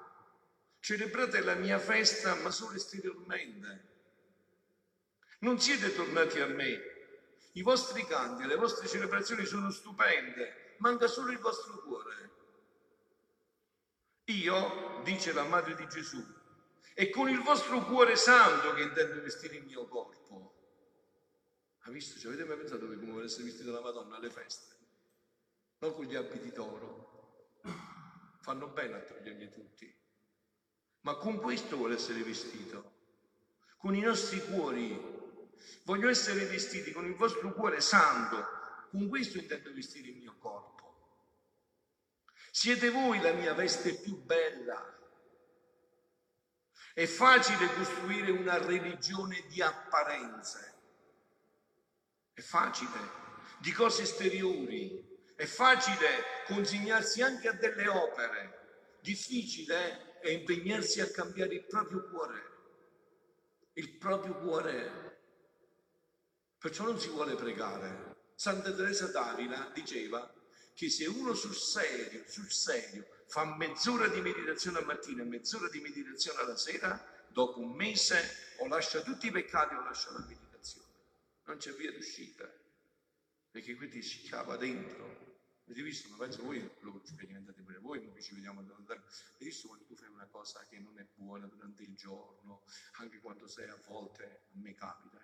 Celebrate 0.83 1.41
la 1.43 1.55
mia 1.55 1.79
festa, 1.79 2.35
ma 2.35 2.51
solo 2.51 2.75
esteriormente. 2.75 3.91
Non 5.39 5.61
siete 5.61 5.95
tornati 5.95 6.41
a 6.41 6.47
me. 6.47 6.81
I 7.53 7.63
vostri 7.63 8.05
canti, 8.05 8.45
le 8.47 8.57
vostre 8.57 8.89
celebrazioni 8.89 9.45
sono 9.45 9.71
stupende, 9.71 10.75
manca 10.79 11.07
solo 11.07 11.31
il 11.31 11.39
vostro 11.39 11.79
cuore. 11.83 12.31
Io, 14.25 15.01
dice 15.05 15.33
la 15.33 15.45
madre 15.45 15.77
di 15.77 15.87
Gesù, 15.87 16.21
è 16.95 17.09
con 17.11 17.29
il 17.29 17.43
vostro 17.43 17.85
cuore 17.85 18.17
santo 18.17 18.75
che 18.75 18.83
intendo 18.83 19.23
vestire 19.23 19.59
il 19.59 19.65
mio 19.67 19.87
corpo. 19.87 20.57
Ha 21.83 21.91
visto? 21.93 22.19
Ci 22.19 22.27
avete 22.27 22.45
mai 22.45 22.57
pensato 22.57 22.89
che 22.89 22.97
come 22.97 23.13
vuole 23.13 23.27
essere 23.27 23.45
vestita 23.45 23.71
la 23.71 23.81
Madonna 23.81 24.17
alle 24.17 24.31
feste? 24.31 24.75
Non 25.79 25.95
con 25.95 26.07
gli 26.07 26.17
abiti 26.17 26.51
d'oro. 26.51 27.61
Fanno 28.41 28.67
bene 28.67 28.97
a 28.97 29.01
toglierli 29.03 29.49
tutti 29.49 30.01
ma 31.03 31.17
con 31.17 31.41
questo 31.41 31.77
vuole 31.77 31.95
essere 31.95 32.23
vestito, 32.23 32.93
con 33.79 33.95
i 33.95 34.01
nostri 34.01 34.41
cuori. 34.45 35.21
Voglio 35.85 36.09
essere 36.09 36.45
vestiti 36.45 36.93
con 36.93 37.05
il 37.07 37.15
vostro 37.15 37.53
cuore 37.53 37.81
santo, 37.81 38.45
con 38.91 39.09
questo 39.09 39.39
intendo 39.39 39.73
vestire 39.73 40.09
il 40.09 40.17
mio 40.17 40.37
corpo. 40.39 40.71
Siete 42.51 42.91
voi 42.91 43.21
la 43.21 43.33
mia 43.33 43.55
veste 43.55 43.95
più 43.95 44.17
bella. 44.23 44.91
È 46.95 47.07
facile 47.07 47.73
costruire 47.75 48.31
una 48.31 48.59
religione 48.59 49.45
di 49.49 49.63
apparenze. 49.63 50.75
È 52.35 52.41
facile, 52.41 53.11
di 53.59 53.73
cose 53.73 54.03
esteriori. 54.03 55.11
È 55.35 55.47
facile 55.47 56.45
consegnarsi 56.47 57.23
anche 57.23 57.49
a 57.49 57.55
delle 57.55 57.89
opere. 57.89 58.99
Difficile 59.01 60.12
è 60.23 60.31
impegnarsi 60.31 61.01
a 61.01 61.11
cambiare 61.11 61.55
il 61.55 61.65
proprio 61.65 62.09
cuore. 62.09 62.51
Il 63.75 63.97
proprio 63.99 64.35
cuore. 64.37 65.21
Perciò 66.59 66.85
non 66.85 67.01
si 67.01 67.09
vuole 67.09 67.35
pregare. 67.35 68.15
Santa 68.37 68.73
Teresa 68.73 69.09
d'Avila 69.09 69.71
diceva 69.75 70.33
che 70.75 70.89
se 70.89 71.07
uno 71.07 71.35
sul 71.35 71.55
serio, 71.55 72.23
sul 72.27 72.51
serio 72.51 73.07
fa 73.27 73.45
mezz'ora 73.57 74.07
di 74.09 74.21
meditazione 74.21 74.79
al 74.79 74.85
mattino 74.85 75.23
e 75.23 75.27
mezz'ora 75.27 75.69
di 75.69 75.81
meditazione 75.81 76.41
alla 76.41 76.57
sera, 76.57 77.05
dopo 77.29 77.59
un 77.59 77.75
mese 77.75 78.55
o 78.59 78.69
lascia 78.69 79.01
tutti 79.03 79.27
i 79.27 79.31
peccati 79.31 79.75
o 79.75 79.83
lascia 79.83 80.13
la 80.13 80.25
meditazione. 80.27 80.87
Non 81.45 81.57
c'è 81.57 81.73
via 81.73 81.93
d'uscita, 81.93 82.49
perché 83.51 83.75
quindi 83.75 84.03
si 84.03 84.23
cava 84.29 84.57
dentro. 84.57 85.22
Avete 85.65 85.83
visto, 85.83 86.09
ma 86.11 86.17
penso 86.17 86.43
voi 86.43 86.71
lo 86.81 87.01
sperimentate 87.05 87.63
pure 87.63 87.79
voi, 87.79 88.01
ma 88.07 88.21
ci 88.21 88.35
vediamo 88.35 88.63
da 88.63 88.73
lontano. 88.73 89.01
Avete 89.01 89.45
visto 89.45 89.69
quando 89.69 89.85
tu 89.85 89.95
fai 89.95 90.09
una 90.09 90.27
cosa 90.27 90.67
che 90.67 90.79
non 90.79 90.99
è 90.99 91.07
buona 91.15 91.47
durante 91.47 91.83
il 91.83 91.95
giorno, 91.95 92.65
anche 92.99 93.21
quando 93.21 93.47
sei 93.47 93.69
a 93.69 93.79
volte, 93.87 94.47
a 94.53 94.59
me 94.59 94.75
capita, 94.75 95.19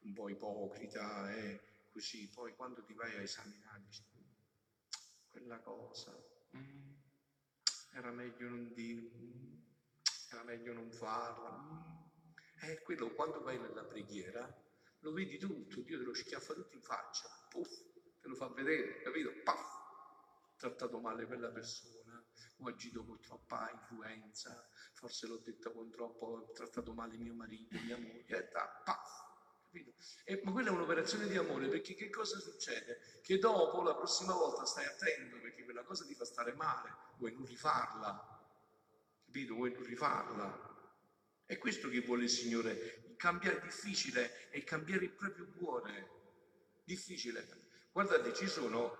un 0.00 0.12
po' 0.14 0.28
ipocrita, 0.28 1.34
eh, 1.34 1.60
così, 1.92 2.28
poi 2.28 2.54
quando 2.54 2.82
ti 2.82 2.94
vai 2.94 3.14
a 3.16 3.20
esaminare, 3.20 3.82
dici, 3.84 4.02
quella 5.28 5.60
cosa, 5.60 6.16
mm, 6.56 6.92
era 7.92 8.10
meglio 8.10 8.48
non 8.48 8.72
dire, 8.72 9.00
mm, 9.00 9.54
era 10.30 10.44
meglio 10.44 10.72
non 10.72 10.90
farla. 10.90 11.56
Mm. 11.56 12.06
E 12.60 12.70
eh, 12.72 12.82
quello 12.82 13.10
quando 13.10 13.40
vai 13.42 13.58
nella 13.58 13.84
preghiera 13.84 14.66
lo 15.00 15.12
vedi 15.12 15.38
tutto, 15.38 15.80
Dio 15.82 15.98
te 15.98 16.04
lo 16.04 16.14
schiaffa 16.14 16.54
tutto 16.54 16.74
in 16.74 16.82
faccia, 16.82 17.28
puff, 17.48 17.70
te 18.20 18.28
lo 18.28 18.34
fa 18.34 18.48
vedere, 18.48 19.00
capito? 19.02 19.30
Puff, 19.42 19.76
trattato 20.56 21.00
male 21.00 21.26
quella 21.26 21.50
persona, 21.50 22.24
ho 22.58 22.68
agito 22.68 23.04
con 23.04 23.20
troppa 23.20 23.70
influenza, 23.72 24.68
forse 24.94 25.26
l'ho 25.26 25.38
detta 25.38 25.70
con 25.70 25.90
troppo, 25.90 26.26
ho 26.26 26.52
trattato 26.52 26.92
male 26.94 27.16
mio 27.16 27.34
marito, 27.34 27.78
mia 27.80 27.96
moglie, 27.96 28.24
e 28.26 28.42
puff, 28.44 29.26
capito? 29.62 29.92
E, 30.24 30.40
ma 30.44 30.52
quella 30.52 30.68
è 30.68 30.72
un'operazione 30.72 31.28
di 31.28 31.36
amore, 31.36 31.68
perché 31.68 31.94
che 31.94 32.10
cosa 32.10 32.38
succede? 32.38 33.20
Che 33.22 33.38
dopo, 33.38 33.82
la 33.82 33.94
prossima 33.94 34.32
volta, 34.32 34.64
stai 34.64 34.86
attento, 34.86 35.38
perché 35.40 35.64
quella 35.64 35.84
cosa 35.84 36.04
ti 36.04 36.14
fa 36.14 36.24
stare 36.24 36.52
male, 36.54 36.94
vuoi 37.18 37.32
non 37.32 37.44
rifarla, 37.46 38.38
capito? 39.24 39.54
Vuoi 39.54 39.72
non 39.72 39.84
rifarla. 39.84 40.66
È 41.46 41.56
questo 41.56 41.88
che 41.88 42.00
vuole 42.00 42.24
il 42.24 42.28
Signore, 42.28 42.72
il 43.08 43.16
cambiare 43.16 43.60
difficile 43.60 44.50
è 44.50 44.62
cambiare 44.64 45.04
il 45.04 45.14
proprio 45.14 45.46
cuore, 45.52 46.16
difficile. 46.84 47.67
Guardate, 47.92 48.32
ci 48.34 48.46
sono, 48.46 48.96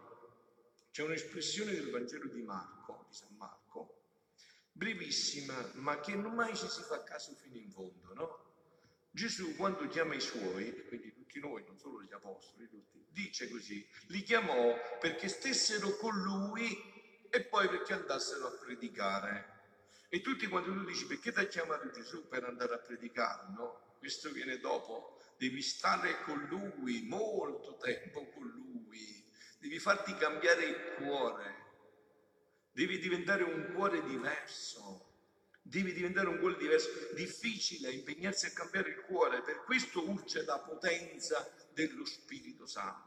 c'è 0.90 1.02
un'espressione 1.02 1.72
del 1.72 1.90
Vangelo 1.90 2.28
di 2.28 2.42
Marco, 2.42 3.04
di 3.08 3.14
San 3.14 3.34
Marco, 3.36 4.02
brevissima, 4.72 5.54
ma 5.74 6.00
che 6.00 6.14
non 6.14 6.34
mai 6.34 6.56
ci 6.56 6.68
si 6.68 6.82
fa 6.82 7.02
caso 7.04 7.34
fino 7.34 7.56
in 7.56 7.70
fondo, 7.70 8.14
no? 8.14 8.46
Gesù 9.10 9.56
quando 9.56 9.88
chiama 9.88 10.14
i 10.14 10.20
suoi, 10.20 10.86
quindi 10.86 11.12
tutti 11.12 11.40
noi, 11.40 11.64
non 11.66 11.78
solo 11.78 12.02
gli 12.02 12.12
apostoli, 12.12 12.68
tutti, 12.68 13.04
dice 13.10 13.48
così, 13.48 13.86
li 14.08 14.22
chiamò 14.22 14.74
perché 15.00 15.28
stessero 15.28 15.96
con 15.96 16.16
lui 16.20 16.76
e 17.30 17.44
poi 17.44 17.68
perché 17.68 17.92
andassero 17.92 18.46
a 18.46 18.58
predicare. 18.58 19.56
E 20.08 20.20
tutti 20.20 20.46
quando 20.46 20.72
tu 20.72 20.84
dici 20.84 21.06
perché 21.06 21.32
ti 21.32 21.38
ha 21.40 21.46
chiamato 21.46 21.90
Gesù 21.90 22.28
per 22.28 22.44
andare 22.44 22.74
a 22.74 22.78
predicare, 22.78 23.52
no? 23.52 23.96
Questo 23.98 24.30
viene 24.30 24.58
dopo, 24.58 25.17
devi 25.38 25.62
stare 25.62 26.20
con 26.22 26.38
lui, 26.48 27.06
molto 27.06 27.76
tempo 27.76 28.28
con 28.30 28.46
lui, 28.46 29.24
devi 29.60 29.78
farti 29.78 30.14
cambiare 30.16 30.64
il 30.64 30.94
cuore, 30.96 31.54
devi 32.72 32.98
diventare 32.98 33.44
un 33.44 33.72
cuore 33.72 34.02
diverso. 34.02 35.06
Devi 35.62 35.92
diventare 35.92 36.28
un 36.28 36.38
cuore 36.38 36.56
diverso. 36.56 36.88
Difficile 37.14 37.90
impegnarsi 37.90 38.46
a 38.46 38.52
cambiare 38.52 38.88
il 38.88 39.00
cuore, 39.02 39.42
per 39.42 39.64
questo 39.64 40.08
urge 40.08 40.42
la 40.44 40.58
potenza 40.60 41.46
dello 41.74 42.06
Spirito 42.06 42.66
Santo. 42.66 43.06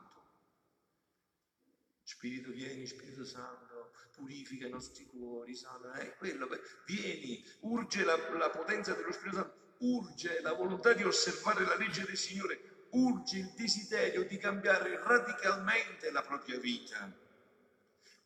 Spirito 2.04 2.52
vieni, 2.52 2.86
Spirito 2.86 3.26
Santo, 3.26 3.94
purifica 4.12 4.68
i 4.68 4.70
nostri 4.70 5.06
cuori, 5.06 5.56
sana, 5.56 5.94
è 5.94 6.16
quello, 6.18 6.48
vieni, 6.86 7.44
urge 7.62 8.04
la, 8.04 8.16
la 8.38 8.50
potenza 8.52 8.94
dello 8.94 9.12
Spirito 9.12 9.38
Santo, 9.38 9.71
urge 9.82 10.42
la 10.42 10.54
volontà 10.54 10.94
di 10.94 11.04
osservare 11.04 11.66
la 11.66 11.76
legge 11.76 12.04
del 12.06 12.18
Signore, 12.18 12.88
urge 12.92 13.38
il 13.38 13.54
desiderio 13.56 14.26
di 14.26 14.38
cambiare 14.38 15.02
radicalmente 15.02 16.12
la 16.12 16.22
propria 16.22 16.60
vita, 16.60 17.12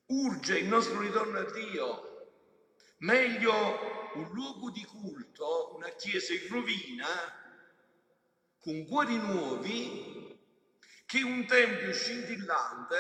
urge 0.08 0.58
il 0.58 0.68
nostro 0.68 1.00
ritorno 1.00 1.40
a 1.40 1.52
Dio. 1.52 2.12
Meglio 3.00 4.12
un 4.16 4.30
luogo 4.32 4.72
di 4.72 4.84
culto, 4.86 5.76
una 5.76 5.90
chiesa 5.90 6.34
in 6.34 6.48
rovina, 6.50 7.08
con 8.60 8.86
cuori 8.86 9.18
nuovi, 9.18 10.40
che 11.06 11.22
un 11.22 11.46
tempio 11.46 11.94
scintillante, 11.94 12.98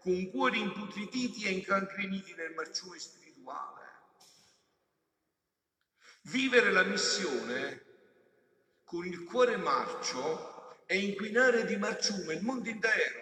con 0.00 0.30
cuori 0.30 0.60
imputriditi 0.60 1.44
e 1.44 1.50
incancreniti 1.50 2.34
nel 2.34 2.52
marciume 2.52 2.98
spirituale. 2.98 3.81
Vivere 6.22 6.70
la 6.70 6.84
missione 6.84 7.84
con 8.84 9.04
il 9.06 9.24
cuore 9.24 9.56
marcio 9.56 10.84
e 10.86 10.98
inquinare 10.98 11.64
di 11.64 11.76
marciume 11.76 12.34
il 12.34 12.42
mondo 12.42 12.68
intero. 12.68 13.20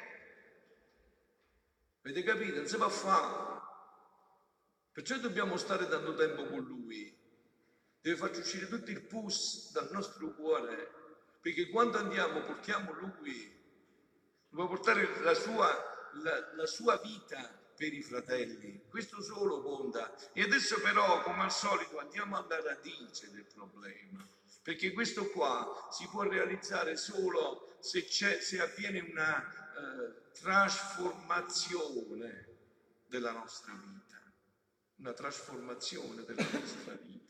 Avete 2.03 2.23
capito? 2.23 2.57
Non 2.57 2.67
si 2.67 2.77
può 2.77 2.89
fare. 2.89 3.61
Perciò 4.93 5.17
dobbiamo 5.19 5.57
stare 5.57 5.89
tanto 5.89 6.15
tempo 6.15 6.45
con 6.47 6.65
Lui. 6.65 7.17
Deve 8.01 8.17
farci 8.17 8.41
uscire 8.41 8.69
tutto 8.69 8.91
il 8.91 9.03
pus 9.03 9.71
dal 9.73 9.89
nostro 9.93 10.35
cuore, 10.35 10.91
perché 11.41 11.69
quando 11.69 11.99
andiamo 11.99 12.43
portiamo 12.43 12.93
Lui, 12.93 13.59
dobbiamo 14.49 14.71
portare 14.71 15.21
la 15.21 15.35
sua, 15.35 16.11
la, 16.23 16.55
la 16.55 16.67
sua 16.67 16.97
vita 16.99 17.60
per 17.81 17.95
i 17.95 18.03
fratelli. 18.03 18.83
Questo 18.91 19.23
solo 19.23 19.63
conta. 19.63 20.15
E 20.35 20.43
adesso 20.43 20.79
però, 20.83 21.23
come 21.23 21.45
al 21.45 21.51
solito, 21.51 21.99
andiamo 21.99 22.37
alla 22.37 22.63
radice 22.63 23.31
del 23.31 23.47
problema, 23.47 24.23
perché 24.63 24.93
questo 24.93 25.31
qua 25.31 25.89
si 25.91 26.07
può 26.09 26.25
realizzare 26.25 26.99
solo 26.99 27.79
se, 27.81 28.03
se 28.03 28.61
avviene 28.61 29.01
una 29.01 29.43
eh, 29.43 30.31
trasformazione 30.39 32.49
della 33.07 33.33
nostra 33.33 33.73
vita 33.73 34.19
una 34.97 35.15
trasformazione 35.15 36.25
della 36.25 36.47
nostra 36.53 36.93
vita. 36.93 37.25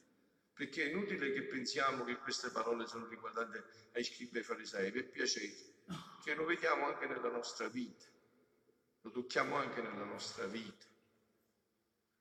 Perché 0.52 0.82
è 0.82 0.88
inutile 0.90 1.32
che 1.32 1.44
pensiamo 1.44 2.02
che 2.04 2.16
queste 2.16 2.50
parole 2.50 2.88
sono 2.88 3.06
riguardanti 3.06 3.62
ai 3.92 4.02
scribi 4.02 4.34
e 4.34 4.38
ai 4.40 4.44
farisei, 4.44 4.90
per 4.90 5.08
piacere, 5.08 5.54
che 6.24 6.34
lo 6.34 6.44
vediamo 6.44 6.86
anche 6.86 7.06
nella 7.06 7.30
nostra 7.30 7.68
vita, 7.68 8.08
lo 9.02 9.10
tocchiamo 9.10 9.56
anche 9.56 9.80
nella 9.80 10.04
nostra 10.04 10.46
vita. 10.46 10.86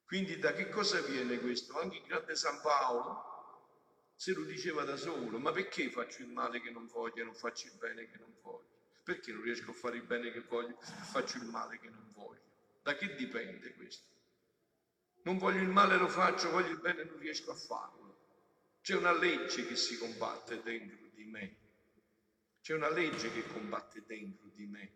Quindi 0.05 0.39
da 0.39 0.53
che 0.53 0.69
cosa 0.69 1.01
viene 1.01 1.39
questo? 1.39 1.79
Anche 1.79 1.97
il 1.97 2.03
grande 2.03 2.35
San 2.35 2.59
Paolo 2.61 3.27
se 4.15 4.33
lo 4.33 4.43
diceva 4.43 4.83
da 4.83 4.97
solo, 4.97 5.37
ma 5.39 5.51
perché 5.51 5.89
faccio 5.89 6.23
il 6.23 6.29
male 6.29 6.59
che 6.61 6.71
non 6.71 6.87
voglio 6.87 7.23
non 7.23 7.35
faccio 7.35 7.67
il 7.67 7.77
bene 7.77 8.09
che 8.09 8.17
non 8.17 8.33
voglio? 8.41 8.67
Perché 9.03 9.31
non 9.31 9.41
riesco 9.41 9.71
a 9.71 9.73
fare 9.73 9.97
il 9.97 10.03
bene 10.03 10.31
che 10.31 10.41
voglio 10.41 10.77
faccio 10.81 11.37
il 11.37 11.45
male 11.45 11.79
che 11.79 11.89
non 11.89 12.11
voglio? 12.13 12.41
Da 12.81 12.95
che 12.95 13.15
dipende 13.15 13.73
questo? 13.75 14.07
Non 15.21 15.37
voglio 15.37 15.61
il 15.61 15.69
male, 15.69 15.97
lo 15.97 16.07
faccio, 16.07 16.49
voglio 16.49 16.71
il 16.71 16.79
bene, 16.79 17.03
non 17.03 17.19
riesco 17.19 17.51
a 17.51 17.55
farlo. 17.55 18.17
C'è 18.81 18.95
una 18.95 19.11
legge 19.11 19.67
che 19.67 19.75
si 19.75 19.97
combatte 19.97 20.61
dentro 20.63 21.07
di 21.13 21.25
me. 21.25 21.55
C'è 22.61 22.73
una 22.73 22.89
legge 22.89 23.31
che 23.31 23.45
combatte 23.45 24.03
dentro 24.05 24.47
di 24.53 24.65
me. 24.65 24.91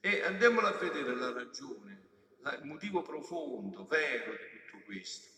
E 0.00 0.22
andiamola 0.22 0.68
a 0.68 0.78
vedere 0.78 1.14
la 1.14 1.32
ragione, 1.32 2.08
il 2.60 2.64
motivo 2.64 3.02
profondo, 3.02 3.86
vero 3.86 4.32
di 4.32 4.70
tutto 4.70 4.84
questo. 4.84 5.28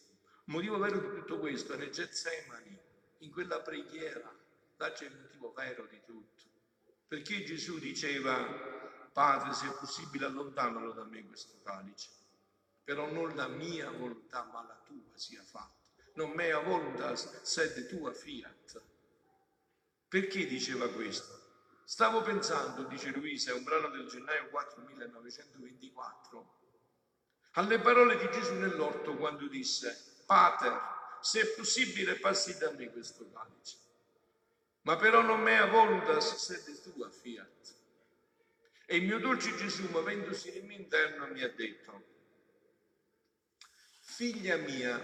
Il 0.47 0.55
motivo 0.55 0.79
vero 0.79 0.99
di 0.99 1.21
tutto 1.21 1.39
questo 1.39 1.75
è 1.75 1.77
nel 1.77 1.91
Getsemani, 1.91 2.79
in 3.19 3.31
quella 3.31 3.61
preghiera. 3.61 4.33
Là 4.77 4.93
c'è 4.93 5.07
il 5.07 5.19
motivo 5.21 5.53
vero 5.53 5.87
di 5.87 6.01
tutto. 6.05 6.43
Perché 7.07 7.45
Gesù 7.45 7.79
diceva, 7.79 8.43
Padre, 9.13 9.53
se 9.53 9.67
è 9.67 9.77
possibile 9.79 10.27
allontanalo 10.27 10.93
da 10.93 11.05
me 11.05 11.25
questo 11.27 11.61
calice 11.63 12.23
però 12.85 13.11
non 13.11 13.35
la 13.35 13.49
mia 13.49 13.91
volontà 13.91 14.45
ma 14.53 14.63
la 14.63 14.79
tua 14.85 15.17
sia 15.17 15.43
fatta. 15.43 15.73
Non 16.15 16.31
mea 16.31 16.61
volontà 16.61 17.17
sed 17.17 17.89
tua 17.89 18.13
fiat. 18.13 18.83
Perché 20.07 20.47
diceva 20.47 20.89
questo? 20.91 21.44
Stavo 21.85 22.23
pensando, 22.23 22.85
dice 22.85 23.11
Luisa, 23.11 23.51
è 23.51 23.55
un 23.55 23.63
brano 23.63 23.89
del 23.89 24.07
gennaio 24.07 24.49
4 24.49 24.83
1924, 24.83 26.59
alle 27.53 27.79
parole 27.79 28.17
di 28.17 28.29
Gesù 28.31 28.55
nell'orto 28.55 29.15
quando 29.17 29.47
disse, 29.49 30.23
Pater, 30.25 30.81
se 31.21 31.43
è 31.43 31.47
possibile 31.55 32.17
passi 32.17 32.57
da 32.57 32.71
me 32.73 32.91
questo 32.91 33.31
calice. 33.31 33.77
Ma 34.83 34.97
però 34.97 35.21
non 35.21 35.41
mea 35.41 35.67
voluntas 35.67 36.37
sed 36.37 36.81
tua 36.83 37.11
fiat. 37.11 37.75
E 38.87 38.97
il 38.97 39.05
mio 39.05 39.19
dolce 39.19 39.55
Gesù, 39.57 39.89
muovendosi 39.89 40.53
nel 40.53 40.65
mio 40.65 40.77
interno, 40.77 41.27
mi 41.27 41.43
ha 41.43 41.49
detto, 41.49 42.05
figlia 44.01 44.57
mia, 44.57 45.01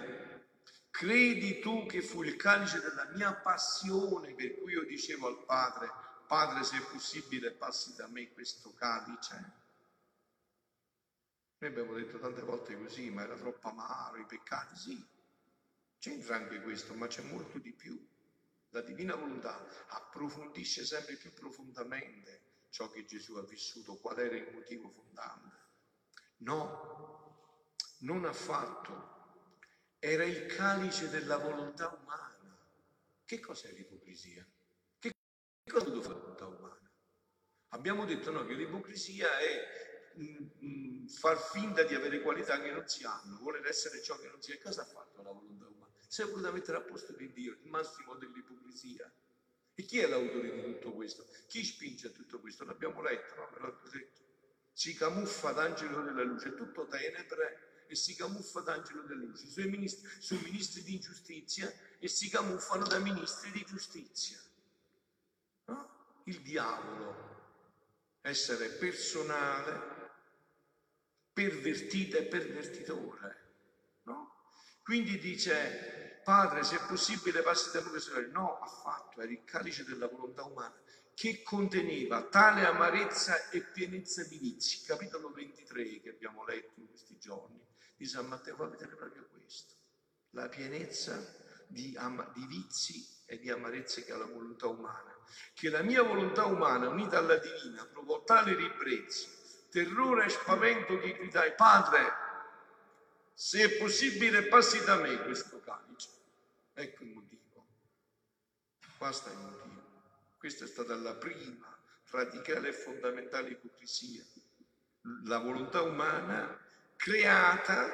credi 0.90 1.60
tu 1.60 1.87
che 1.87 2.02
fu 2.02 2.22
il 2.22 2.37
calice 2.37 2.80
della 2.80 3.08
mia 3.14 3.32
passione 3.34 4.34
per 4.34 4.58
cui 4.58 4.72
io 4.72 4.84
dicevo 4.84 5.28
al 5.28 5.44
Padre, 5.44 6.00
Padre 6.30 6.62
se 6.62 6.76
è 6.76 6.80
possibile 6.82 7.50
passi 7.50 7.92
da 7.96 8.06
me 8.06 8.30
questo 8.30 8.72
calice? 8.72 9.52
Noi 11.58 11.70
abbiamo 11.70 11.94
detto 11.94 12.20
tante 12.20 12.42
volte 12.42 12.78
così, 12.78 13.10
ma 13.10 13.25
era 13.25 13.34
troppo 13.34 13.66
amaro, 13.66 14.16
i 14.18 14.26
peccati, 14.26 14.76
sì, 14.76 15.04
c'entra 15.99 16.37
anche 16.37 16.62
questo, 16.62 16.94
ma 16.94 17.08
c'è 17.08 17.22
molto 17.22 17.58
di 17.58 17.72
più. 17.72 18.00
La 18.68 18.80
divina 18.80 19.16
volontà 19.16 19.60
approfondisce 19.88 20.84
sempre 20.84 21.16
più 21.16 21.32
profondamente 21.32 22.66
ciò 22.68 22.88
che 22.88 23.04
Gesù 23.04 23.34
ha 23.34 23.44
vissuto, 23.44 23.96
qual 23.96 24.20
era 24.20 24.37
il 24.37 24.52
motivo 24.52 24.88
fondante. 24.88 25.56
No, 26.37 27.75
non 28.02 28.25
affatto. 28.25 29.49
Era 29.99 30.22
il 30.22 30.46
calice 30.46 31.10
della 31.10 31.38
volontà 31.38 31.88
umana. 31.88 32.56
Che 33.25 33.40
cos'è 33.40 33.72
l'ipocrisia? 33.72 34.46
Cosa 35.71 35.87
è 35.87 35.91
la 35.91 36.00
volontà 36.00 36.47
umana? 36.47 36.91
Abbiamo 37.69 38.05
detto 38.05 38.33
no, 38.33 38.45
che 38.45 38.55
l'ipocrisia 38.55 39.39
è 39.39 40.12
mh, 40.17 40.67
mh, 40.67 41.09
far 41.09 41.39
finta 41.39 41.85
di 41.85 41.95
avere 41.95 42.21
qualità 42.21 42.61
che 42.61 42.73
non 42.73 42.89
si 42.89 43.05
hanno, 43.05 43.39
voler 43.39 43.65
essere 43.67 44.03
ciò 44.03 44.19
che 44.19 44.29
non 44.29 44.43
si 44.43 44.50
è. 44.50 44.59
Cosa 44.59 44.83
ha 44.83 44.87
fatto 44.87 45.23
la 45.23 45.31
volontà 45.31 45.67
umana? 45.67 45.93
Si 46.09 46.23
è 46.23 46.25
voluta 46.25 46.50
mettere 46.50 46.79
a 46.79 46.81
posto 46.81 47.12
di 47.12 47.33
Dio, 47.33 47.53
il 47.53 47.69
massimo 47.69 48.17
dell'ipocrisia. 48.17 49.11
E 49.75 49.85
chi 49.85 50.00
è 50.00 50.09
l'autore 50.09 50.50
di 50.50 50.62
tutto 50.62 50.93
questo? 50.93 51.25
Chi 51.47 51.65
spinge 51.65 52.09
a 52.09 52.11
tutto 52.11 52.41
questo? 52.41 52.65
L'abbiamo 52.65 53.00
letto, 53.03 53.37
no? 53.37 53.49
Me 53.53 53.59
l'ho 53.61 53.81
detto. 53.93 54.21
Si 54.73 54.95
camuffa 54.95 55.53
d'angelo 55.53 56.03
della 56.03 56.23
luce, 56.23 56.55
tutto 56.55 56.87
tenebre 56.87 57.85
e 57.87 57.95
si 57.95 58.17
camuffa 58.17 58.61
d'angelo 58.61 59.03
della 59.03 59.25
luce. 59.25 59.47
I 59.47 59.50
suoi 59.50 59.69
ministri 59.69 60.09
sono 60.19 60.41
ministri 60.43 60.83
di 60.83 60.99
giustizia 60.99 61.73
e 61.99 62.09
si 62.09 62.29
camuffano 62.29 62.87
da 62.87 62.99
ministri 62.99 63.53
di 63.53 63.65
giustizia. 63.65 64.39
No? 65.71 65.89
Il 66.25 66.41
diavolo, 66.43 67.29
essere 68.21 68.69
personale, 68.69 69.99
pervertita 71.33 72.19
e 72.19 72.25
pervertitore. 72.25 73.49
No? 74.02 74.35
Quindi 74.83 75.19
dice 75.19 76.21
Padre, 76.25 76.63
se 76.65 76.76
è 76.76 76.87
possibile, 76.87 77.43
passi 77.43 77.71
da 77.73 77.83
noi 77.83 78.30
No, 78.30 78.59
affatto, 78.59 79.21
era 79.21 79.30
il 79.30 79.45
calice 79.45 79.85
della 79.85 80.06
volontà 80.06 80.45
umana 80.45 80.75
che 81.15 81.43
conteneva 81.43 82.23
tale 82.23 82.65
amarezza 82.65 83.50
e 83.50 83.63
pienezza 83.63 84.25
di 84.25 84.39
vizi. 84.39 84.85
Capitolo 84.85 85.30
23 85.33 86.00
che 86.00 86.09
abbiamo 86.09 86.45
letto 86.45 86.80
in 86.80 86.89
questi 86.89 87.19
giorni 87.19 87.61
di 87.97 88.06
San 88.06 88.26
Matteo, 88.26 88.56
fa 88.56 88.67
vedere 88.67 88.95
proprio 88.95 89.28
questo. 89.30 89.75
La 90.30 90.49
pienezza 90.49 91.21
di, 91.67 91.95
ama- 91.99 92.30
di 92.35 92.47
vizi 92.47 93.06
e 93.26 93.39
di 93.39 93.50
amarezze 93.50 94.04
che 94.04 94.13
ha 94.13 94.17
la 94.17 94.25
volontà 94.25 94.67
umana. 94.67 95.15
Che 95.54 95.69
la 95.69 95.82
mia 95.82 96.02
volontà 96.02 96.45
umana, 96.45 96.88
unita 96.88 97.19
alla 97.19 97.36
divina, 97.36 97.86
provò 97.86 98.23
tale 98.25 98.54
ribrezzo, 98.54 99.28
terrore 99.71 100.26
e 100.26 100.28
spavento 100.30 100.99
che 100.99 101.12
gridai, 101.12 101.54
Padre, 101.54 102.28
se 103.34 103.62
è 103.62 103.78
possibile 103.78 104.43
passi 104.45 104.84
da 104.84 104.97
me 104.97 105.23
questo 105.23 105.60
calice. 105.60 106.08
Ecco 106.75 107.04
il 107.04 107.10
motivo. 107.10 107.66
Basta 108.99 109.30
il 109.30 109.38
motivo. 109.38 109.82
Questa 110.38 110.64
è 110.64 110.69
stata 110.69 110.95
la 110.97 111.14
prima 111.14 111.66
radicale 112.10 112.69
e 112.69 112.73
fondamentale 112.73 113.50
ipocrisia. 113.50 114.25
La 115.25 115.38
volontà 115.38 115.80
umana 115.82 116.58
creata 116.97 117.90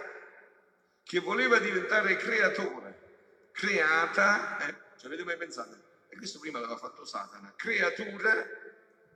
che 1.05 1.21
voleva 1.21 1.59
diventare 1.59 2.17
creatore. 2.17 3.51
Creata, 3.53 4.59
eh, 4.67 4.75
ci 4.99 5.07
avete 5.07 5.23
mai 5.23 5.37
pensato? 5.37 5.86
E 6.17 6.19
questo 6.19 6.41
prima 6.41 6.59
l'aveva 6.59 6.79
fatto 6.79 7.05
Satana. 7.05 7.53
Creatura 7.55 8.45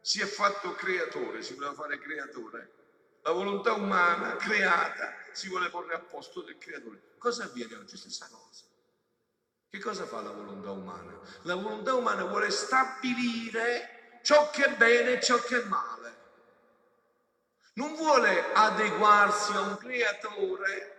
si 0.00 0.20
è 0.20 0.26
fatto 0.26 0.74
creatore, 0.74 1.42
si 1.42 1.54
voleva 1.54 1.74
fare 1.74 1.98
creatore 1.98 2.74
la 3.22 3.32
volontà 3.32 3.74
umana 3.74 4.36
creata 4.36 5.14
si 5.32 5.48
vuole 5.48 5.68
porre 5.68 5.94
a 5.94 6.00
posto 6.00 6.42
del 6.42 6.56
creatore. 6.56 7.02
Cosa 7.18 7.44
avviene 7.44 7.74
oggi? 7.76 7.96
Stessa 7.96 8.28
cosa. 8.28 8.64
Che 9.68 9.78
cosa 9.78 10.06
fa 10.06 10.22
la 10.22 10.30
volontà 10.30 10.70
umana? 10.70 11.20
La 11.42 11.54
volontà 11.54 11.94
umana 11.94 12.24
vuole 12.24 12.50
stabilire 12.50 14.20
ciò 14.22 14.48
che 14.50 14.64
è 14.64 14.76
bene 14.76 15.12
e 15.12 15.20
ciò 15.20 15.38
che 15.38 15.60
è 15.60 15.64
male. 15.64 16.18
Non 17.74 17.94
vuole 17.94 18.52
adeguarsi 18.52 19.52
a 19.52 19.60
un 19.60 19.76
creatore 19.76 20.96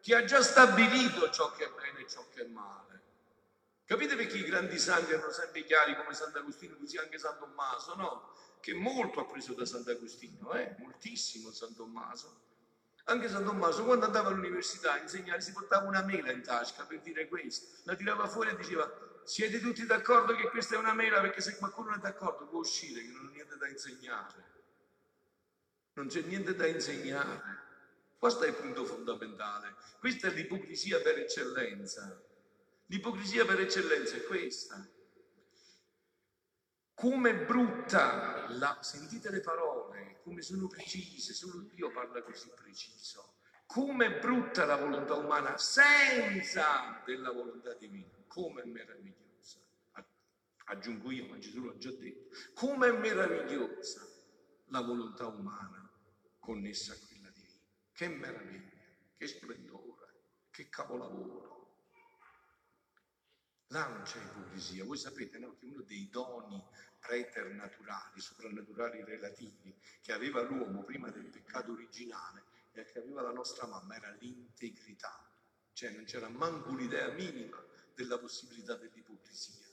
che 0.00 0.14
ha 0.14 0.24
già 0.24 0.42
stabilito 0.42 1.30
ciò 1.30 1.50
che 1.52 1.64
è 1.64 1.70
bene 1.70 2.00
e 2.00 2.08
ciò 2.08 2.26
che 2.28 2.42
è 2.42 2.46
male. 2.46 2.83
Capite 3.86 4.16
perché 4.16 4.38
i 4.38 4.44
grandi 4.44 4.78
santi 4.78 5.12
erano 5.12 5.30
sempre 5.30 5.64
chiari 5.64 5.94
come 5.96 6.14
Sant'Agostino, 6.14 6.76
così 6.76 6.96
anche 6.96 7.18
San 7.18 7.38
Tommaso, 7.38 7.94
no? 7.94 8.32
che 8.60 8.72
molto 8.72 9.20
ha 9.20 9.26
preso 9.26 9.52
da 9.52 9.66
Sant'Agostino, 9.66 10.54
eh? 10.54 10.74
moltissimo 10.78 11.52
San 11.52 11.74
Tommaso. 11.74 12.40
Anche 13.04 13.28
San 13.28 13.44
Tommaso 13.44 13.84
quando 13.84 14.06
andava 14.06 14.30
all'università 14.30 14.94
a 14.94 14.98
insegnare 14.98 15.42
si 15.42 15.52
portava 15.52 15.86
una 15.86 16.02
mela 16.02 16.32
in 16.32 16.42
tasca 16.42 16.84
per 16.84 17.00
dire 17.00 17.28
questo, 17.28 17.82
la 17.82 17.94
tirava 17.94 18.26
fuori 18.26 18.48
e 18.48 18.56
diceva 18.56 18.90
siete 19.24 19.60
tutti 19.60 19.84
d'accordo 19.84 20.34
che 20.34 20.48
questa 20.48 20.76
è 20.76 20.78
una 20.78 20.94
mela 20.94 21.20
perché 21.20 21.42
se 21.42 21.56
qualcuno 21.56 21.90
non 21.90 21.98
è 21.98 22.00
d'accordo 22.00 22.46
può 22.46 22.60
uscire 22.60 23.02
che 23.02 23.08
non 23.08 23.26
ho 23.26 23.30
niente 23.30 23.58
da 23.58 23.68
insegnare. 23.68 24.52
Non 25.92 26.06
c'è 26.08 26.22
niente 26.22 26.54
da 26.54 26.66
insegnare. 26.66 27.42
Questo 28.18 28.44
è 28.44 28.48
il 28.48 28.54
punto 28.54 28.86
fondamentale. 28.86 29.74
Questa 29.98 30.28
è 30.28 30.30
l'ipocrisia 30.30 31.00
per 31.02 31.18
eccellenza. 31.18 32.23
L'ipocrisia 32.86 33.44
per 33.44 33.60
eccellenza 33.60 34.16
è 34.16 34.22
questa. 34.24 34.88
Come 36.94 37.44
brutta, 37.44 38.48
la, 38.50 38.78
sentite 38.82 39.30
le 39.30 39.40
parole, 39.40 40.20
come 40.22 40.42
sono 40.42 40.68
precise, 40.68 41.32
solo 41.32 41.62
Dio 41.62 41.90
parla 41.90 42.22
così 42.22 42.50
preciso. 42.54 43.34
Come 43.66 44.18
brutta 44.20 44.64
la 44.64 44.76
volontà 44.76 45.14
umana 45.14 45.56
senza 45.56 47.02
della 47.04 47.32
volontà 47.32 47.74
divina, 47.74 48.16
come 48.26 48.62
è 48.62 48.66
meravigliosa. 48.66 49.58
Aggiungo 50.66 51.10
io, 51.10 51.26
ma 51.26 51.38
Gesù 51.38 51.64
l'ha 51.64 51.76
già 51.76 51.90
detto. 51.90 52.28
Come 52.54 52.88
è 52.88 52.92
meravigliosa 52.92 54.06
la 54.66 54.80
volontà 54.80 55.26
umana 55.26 55.90
connessa 56.38 56.92
a 56.92 56.96
quella 57.06 57.30
divina. 57.30 57.66
Che 57.92 58.08
meraviglia, 58.08 58.70
che 59.16 59.26
splendore, 59.26 60.14
che 60.50 60.68
capolavoro. 60.68 61.53
Là 63.68 63.86
non 63.88 64.02
c'è 64.02 64.18
ipocrisia. 64.18 64.84
Voi 64.84 64.98
sapete 64.98 65.38
no, 65.38 65.56
che 65.58 65.66
uno 65.66 65.82
dei 65.82 66.08
doni 66.10 66.62
preternaturali, 66.98 68.20
soprannaturali 68.20 69.04
relativi 69.04 69.74
che 70.00 70.12
aveva 70.12 70.42
l'uomo 70.42 70.82
prima 70.82 71.10
del 71.10 71.26
peccato 71.26 71.72
originale 71.72 72.42
e 72.72 72.84
che 72.84 72.98
aveva 72.98 73.22
la 73.22 73.32
nostra 73.32 73.66
mamma 73.66 73.96
era 73.96 74.14
l'integrità. 74.20 75.24
Cioè 75.72 75.90
non 75.90 76.04
c'era 76.04 76.28
manco 76.28 76.74
l'idea 76.74 77.08
minima 77.10 77.62
della 77.94 78.18
possibilità 78.18 78.74
dell'ipocrisia. 78.76 79.64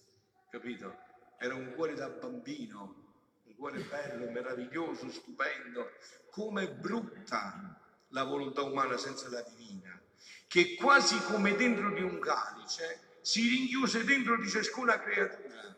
Capito? 0.50 0.98
Era 1.38 1.56
un 1.56 1.74
cuore 1.74 1.96
da 1.96 2.10
bambino, 2.10 3.10
un 3.44 3.56
cuore 3.56 3.82
bello, 3.84 4.30
meraviglioso, 4.30 5.10
stupendo. 5.10 5.92
Come 6.30 6.70
brutta 6.70 7.80
la 8.10 8.24
volontà 8.24 8.62
umana 8.62 8.98
senza 8.98 9.30
la 9.30 9.42
divina, 9.42 10.00
che 10.48 10.76
quasi 10.76 11.18
come 11.24 11.56
dentro 11.56 11.94
di 11.94 12.02
un 12.02 12.20
calice 12.20 13.10
si 13.22 13.48
rinchiuse 13.48 14.04
dentro 14.04 14.38
di 14.38 14.50
ciascuna 14.50 15.00
creatura. 15.00 15.76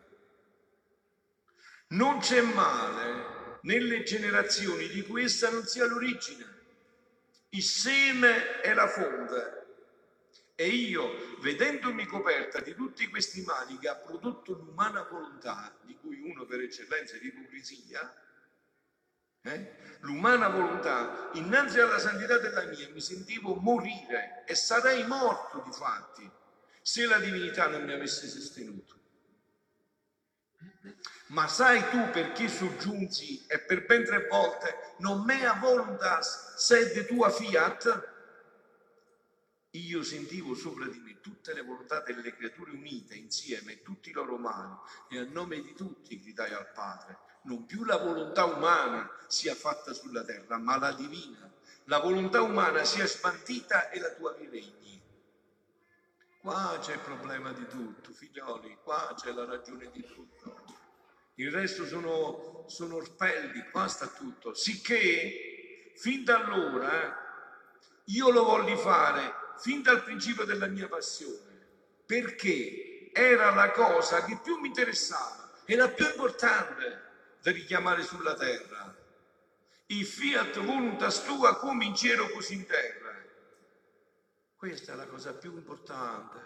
Non 1.89 2.19
c'è 2.19 2.41
male 2.41 3.60
nelle 3.62 4.03
generazioni 4.03 4.88
di 4.88 5.03
cui 5.03 5.23
essa 5.23 5.49
non 5.49 5.65
sia 5.65 5.86
l'origine. 5.86 6.62
Il 7.49 7.63
seme 7.63 8.62
è 8.62 8.73
la 8.73 8.88
fonte. 8.88 9.62
E 10.56 10.67
io, 10.67 11.38
vedendomi 11.41 12.06
coperta 12.06 12.60
di 12.60 12.73
tutti 12.73 13.08
questi 13.08 13.41
mali 13.41 13.77
che 13.79 13.89
ha 13.89 13.95
prodotto 13.95 14.53
l'umana 14.53 15.03
volontà, 15.03 15.75
di 15.82 15.97
cui 15.97 16.19
uno 16.19 16.45
per 16.45 16.62
eccellenza 16.62 17.15
è 17.15 17.19
l'ipocrisia, 17.19 18.15
eh? 19.41 19.75
l'umana 20.01 20.47
volontà, 20.49 21.32
innanzi 21.34 21.79
alla 21.79 21.97
santità 21.97 22.38
della 22.38 22.65
mia, 22.65 22.88
mi 22.89 23.01
sentivo 23.01 23.56
morire 23.56 24.43
e 24.45 24.56
sarei 24.56 25.06
morto 25.06 25.63
di 25.65 25.71
fatti 25.71 26.32
se 26.83 27.05
la 27.07 27.17
divinità 27.17 27.67
non 27.67 27.83
mi 27.83 27.93
avesse 27.93 28.27
sostenuto. 28.27 29.01
Ma 31.27 31.47
sai 31.47 31.89
tu 31.89 32.11
perché 32.11 32.47
soggiunsi 32.47 33.43
e 33.47 33.59
per 33.59 33.87
ben 33.87 34.05
tre 34.05 34.27
volte 34.27 34.95
non 34.99 35.23
mea 35.23 35.53
voluntas 35.53 36.55
sed 36.57 37.07
tua 37.07 37.31
fiat? 37.31 38.11
io 39.75 40.03
sentivo 40.03 40.53
sopra 40.53 40.85
di 40.85 40.99
me 40.99 41.19
tutte 41.19 41.53
le 41.53 41.63
volontà 41.63 42.01
delle 42.01 42.35
creature 42.35 42.69
unite 42.71 43.15
insieme, 43.15 43.81
tutti 43.81 44.11
i 44.11 44.13
loro 44.13 44.37
mali, 44.37 44.75
e 45.09 45.17
a 45.17 45.23
nome 45.23 45.61
di 45.61 45.73
tutti 45.73 46.19
gridai 46.19 46.53
al 46.53 46.71
Padre, 46.71 47.17
non 47.43 47.65
più 47.65 47.83
la 47.83 47.97
volontà 47.97 48.45
umana 48.45 49.09
sia 49.27 49.55
fatta 49.55 49.93
sulla 49.93 50.23
terra, 50.23 50.57
ma 50.57 50.77
la 50.77 50.91
divina. 50.91 51.51
La 51.85 51.99
volontà 51.99 52.41
umana 52.41 52.83
sia 52.83 53.07
spartita 53.07 53.89
e 53.89 53.99
la 53.99 54.11
tua 54.11 54.35
regni. 54.37 54.92
Qua 56.43 56.77
c'è 56.82 56.95
il 56.95 56.99
problema 56.99 57.53
di 57.53 57.65
tutto, 57.67 58.12
figlioli, 58.12 58.77
qua 58.84 59.15
c'è 59.15 59.32
la 59.32 59.45
ragione 59.45 59.89
di 59.93 60.06
tutto. 60.06 60.62
Il 61.36 61.49
resto 61.49 61.86
sono, 61.86 62.65
sono 62.67 62.97
orpelli, 62.97 63.69
qua 63.71 63.88
sta 63.88 64.08
tutto. 64.08 64.53
Sicché, 64.53 65.93
fin 65.95 66.25
da 66.25 66.39
allora, 66.39 67.17
io 68.03 68.29
lo 68.29 68.43
volli 68.43 68.75
fare 68.75 69.34
fin 69.58 69.82
dal 69.84 70.03
principio 70.03 70.43
della 70.43 70.67
mia 70.67 70.89
passione, 70.89 71.65
perché 72.06 73.10
era 73.13 73.53
la 73.53 73.71
cosa 73.71 74.25
che 74.25 74.38
più 74.43 74.58
mi 74.60 74.67
interessava 74.67 75.49
e 75.63 75.77
la 75.77 75.88
più 75.88 76.06
importante 76.06 77.03
da 77.41 77.51
richiamare 77.51 78.03
sulla 78.03 78.34
terra. 78.34 78.93
Il 79.86 80.06
fiat 80.06 80.60
voluntas 80.60 81.23
tua 81.23 81.56
come 81.56 81.86
in 81.86 81.95
cielo 81.95 82.27
così 82.32 82.56
in 82.56 82.65
terra. 82.65 83.02
Questa 84.63 84.93
è 84.93 84.95
la 84.95 85.08
cosa 85.08 85.34
più 85.34 85.58
importante. 85.58 86.39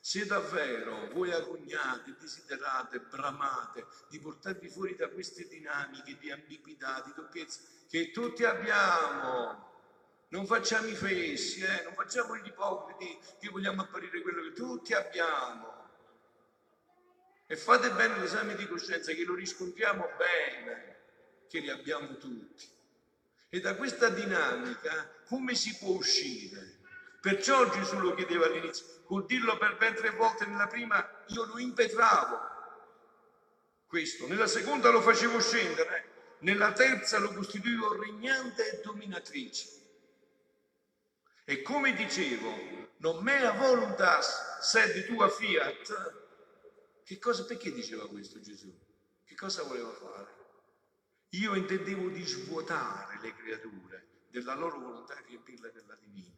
Se 0.00 0.24
davvero 0.24 1.10
voi 1.12 1.30
agognate, 1.32 2.16
desiderate, 2.18 3.00
bramate 3.00 3.84
di 4.08 4.18
portarvi 4.18 4.70
fuori 4.70 4.96
da 4.96 5.10
queste 5.10 5.46
dinamiche 5.46 6.16
di 6.16 6.30
ambiguità, 6.30 7.02
di 7.04 7.12
doppiezza 7.14 7.60
che 7.86 8.10
tutti 8.10 8.42
abbiamo, 8.44 9.82
non 10.28 10.46
facciamo 10.46 10.86
i 10.86 10.94
fessi, 10.94 11.60
eh? 11.60 11.82
non 11.84 11.92
facciamo 11.92 12.38
gli 12.38 12.46
ipocriti 12.46 13.18
che 13.38 13.50
vogliamo 13.50 13.82
apparire 13.82 14.22
quello 14.22 14.44
che 14.44 14.54
tutti 14.54 14.94
abbiamo. 14.94 15.90
E 17.46 17.54
fate 17.54 17.90
bene 17.90 18.18
l'esame 18.18 18.54
di 18.54 18.66
coscienza 18.66 19.12
che 19.12 19.24
lo 19.24 19.34
riscontriamo 19.34 20.08
bene, 20.16 20.96
che 21.50 21.58
li 21.58 21.68
abbiamo 21.68 22.16
tutti. 22.16 22.66
E 23.50 23.60
da 23.60 23.74
questa 23.74 24.08
dinamica 24.08 25.16
come 25.26 25.54
si 25.54 25.76
può 25.76 25.90
uscire? 25.90 26.77
Perciò 27.20 27.68
Gesù 27.70 27.98
lo 27.98 28.14
chiedeva 28.14 28.46
all'inizio, 28.46 28.86
col 29.04 29.26
dirlo 29.26 29.58
per 29.58 29.76
ben 29.76 29.94
tre 29.94 30.10
volte 30.10 30.46
nella 30.46 30.66
prima 30.66 31.04
io 31.26 31.44
lo 31.44 31.58
impetravo. 31.58 32.38
Questo, 33.86 34.26
nella 34.28 34.46
seconda 34.46 34.90
lo 34.90 35.00
facevo 35.00 35.40
scendere, 35.40 36.36
nella 36.40 36.72
terza 36.72 37.18
lo 37.18 37.32
costituivo 37.32 37.98
regnante 37.98 38.70
e 38.70 38.80
dominatrice. 38.82 39.68
E 41.44 41.62
come 41.62 41.94
dicevo, 41.94 42.86
non 42.98 43.22
mea 43.22 43.52
voluntas 43.52 44.60
sed 44.60 45.06
tua 45.06 45.28
fiat. 45.28 46.26
Che 47.02 47.18
cosa, 47.18 47.44
perché 47.44 47.72
diceva 47.72 48.06
questo 48.06 48.38
Gesù? 48.40 48.70
Che 49.24 49.34
cosa 49.34 49.62
voleva 49.62 49.90
fare? 49.92 50.36
Io 51.30 51.54
intendevo 51.54 52.08
di 52.10 52.22
svuotare 52.22 53.18
le 53.20 53.34
creature 53.34 54.06
della 54.28 54.54
loro 54.54 54.78
volontà 54.78 55.16
e 55.16 55.24
riempirle 55.26 55.72
della 55.72 55.96
divina. 55.96 56.37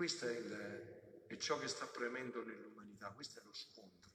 Questo 0.00 0.26
è, 0.26 0.34
il, 0.34 1.26
è 1.26 1.36
ciò 1.36 1.58
che 1.58 1.68
sta 1.68 1.84
premendo 1.84 2.42
nell'umanità, 2.42 3.10
questo 3.10 3.38
è 3.38 3.42
lo 3.44 3.52
scontro, 3.52 4.10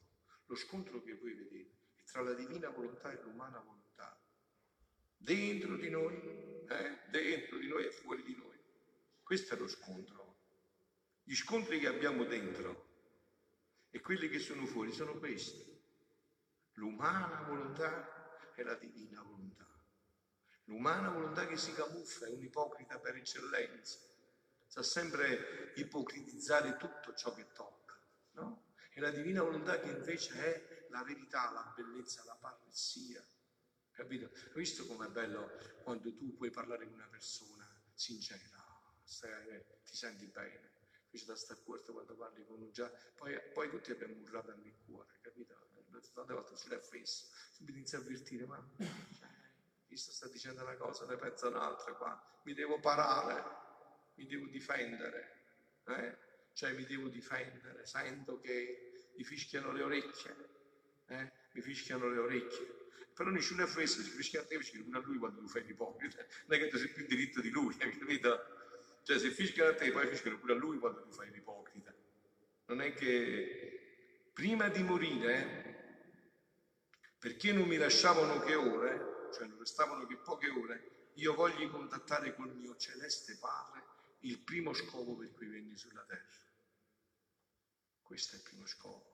lo 0.47 0.55
scontro 0.55 0.99
che 1.03 1.13
voi 1.13 1.35
vedete 1.35 1.75
tra 2.05 2.23
la 2.23 2.33
divina 2.33 2.69
volontà 2.69 3.11
e 3.11 3.21
l'umana 3.21 3.59
volontà, 3.59 4.19
dentro 5.15 5.77
di 5.77 5.91
noi, 5.91 6.15
eh? 6.15 7.01
dentro 7.11 7.59
di 7.59 7.67
noi 7.67 7.85
e 7.85 7.91
fuori 7.91 8.23
di 8.23 8.35
noi. 8.35 8.59
Questo 9.21 9.53
è 9.53 9.57
lo 9.59 9.67
scontro. 9.67 10.37
Gli 11.21 11.35
scontri 11.35 11.77
che 11.77 11.87
abbiamo 11.87 12.23
dentro 12.23 12.87
e 13.91 14.01
quelli 14.01 14.27
che 14.27 14.39
sono 14.39 14.65
fuori 14.65 14.91
sono 14.91 15.19
questi. 15.19 15.71
L'umana 16.73 17.43
volontà 17.43 18.55
e 18.55 18.63
la 18.63 18.73
divina 18.73 19.21
volontà. 19.21 19.69
L'umana 20.63 21.11
volontà 21.11 21.45
che 21.45 21.57
si 21.57 21.73
camuffa 21.73 22.25
è 22.25 22.31
un 22.31 22.41
ipocrita 22.41 22.97
per 22.97 23.17
eccellenza, 23.17 24.13
sa 24.75 24.83
sempre 24.83 25.71
ipocritizzare 25.75 26.75
tutto 26.75 27.13
ciò 27.13 27.33
che 27.33 27.53
tocca, 27.53 27.97
no? 28.31 28.73
E 28.91 28.99
la 28.99 29.09
divina 29.09 29.41
volontà 29.41 29.79
che 29.79 29.87
invece 29.87 30.33
è 30.33 30.87
la 30.89 31.01
verità, 31.01 31.49
la 31.51 31.73
bellezza, 31.73 32.25
la 32.25 32.35
pazzia. 32.35 33.25
Capito? 33.91 34.25
Hai 34.25 34.55
visto 34.55 34.85
com'è 34.85 35.07
bello 35.07 35.49
quando 35.81 36.13
tu 36.13 36.35
puoi 36.35 36.49
parlare 36.49 36.83
con 36.85 36.95
una 36.95 37.07
persona 37.07 37.65
sincera? 37.93 38.41
stai, 39.05 39.63
ti 39.85 39.95
senti 39.95 40.25
bene. 40.25 40.73
Invece 41.05 41.25
da 41.25 41.35
sta 41.37 41.55
corto 41.55 41.93
quando 41.93 42.13
parli 42.15 42.45
con 42.45 42.61
un 42.61 42.71
già, 42.73 42.91
poi, 43.15 43.39
poi 43.53 43.69
tutti 43.69 43.91
abbiamo 43.91 44.15
urlato 44.15 44.53
nel 44.55 44.75
cuore, 44.85 45.19
capito? 45.21 45.55
Tante 46.13 46.33
volte 46.33 46.57
sulle 46.57 46.75
offese, 46.75 47.27
subito 47.53 47.77
inizia 47.77 47.97
a 47.97 48.01
avvertire, 48.01 48.45
ma 48.45 48.61
questo 49.87 50.11
sta 50.11 50.27
dicendo 50.27 50.63
una 50.63 50.75
cosa, 50.75 51.05
ne 51.05 51.15
pensa 51.15 51.47
un'altra 51.47 51.93
qua, 51.93 52.39
mi 52.43 52.53
devo 52.53 52.79
parare, 52.81 53.63
mi 54.15 54.25
devo 54.25 54.47
difendere, 54.47 55.43
eh? 55.87 56.17
cioè 56.53 56.71
mi 56.73 56.85
devo 56.85 57.07
difendere, 57.07 57.85
sento 57.85 58.39
che 58.39 59.09
mi 59.15 59.23
fischiano 59.23 59.71
le 59.71 59.83
orecchie, 59.83 60.35
eh? 61.07 61.31
mi 61.51 61.61
fischiano 61.61 62.07
le 62.09 62.19
orecchie. 62.19 62.83
Però 63.13 63.29
nessuno 63.29 63.61
è 63.61 63.63
offeso, 63.63 64.01
si 64.01 64.09
fischia 64.09 64.41
a 64.41 64.45
te, 64.45 64.57
fischia 64.57 64.81
a 64.91 64.99
lui 64.99 65.17
quando 65.17 65.39
tu 65.39 65.47
fai 65.47 65.65
l'ipocrita, 65.65 66.25
non 66.47 66.57
è 66.57 66.61
che 66.61 66.67
tu 66.67 66.77
sei 66.77 66.89
più 66.89 67.05
diritto 67.05 67.39
di 67.39 67.49
lui, 67.49 67.75
capito? 67.77 68.63
Cioè 69.03 69.19
se 69.19 69.31
fischiano 69.31 69.69
a 69.69 69.75
te, 69.75 69.91
poi 69.91 70.07
fischiano 70.07 70.39
pure 70.39 70.53
a 70.53 70.55
lui 70.55 70.79
quando 70.79 71.01
tu 71.01 71.11
fai 71.11 71.31
l'ipocrita. 71.31 71.93
Non 72.67 72.81
è 72.81 72.93
che 72.93 74.29
prima 74.33 74.67
di 74.67 74.83
morire, 74.83 75.73
perché 77.19 77.53
non 77.53 77.67
mi 77.67 77.77
lasciavano 77.77 78.39
che 78.39 78.55
ore, 78.55 79.29
cioè 79.33 79.47
non 79.47 79.59
restavano 79.59 80.05
che 80.07 80.17
poche 80.17 80.49
ore, 80.49 81.09
io 81.13 81.33
voglio 81.33 81.69
contattare 81.69 82.35
col 82.35 82.53
mio 82.53 82.75
celeste 82.75 83.37
Padre 83.37 83.94
il 84.25 84.39
primo 84.39 84.73
scopo 84.73 85.15
per 85.15 85.31
cui 85.33 85.47
venni 85.47 85.77
sulla 85.77 86.03
terra. 86.05 86.43
Questo 88.01 88.35
è 88.35 88.37
il 88.37 88.43
primo 88.43 88.65
scopo. 88.65 89.13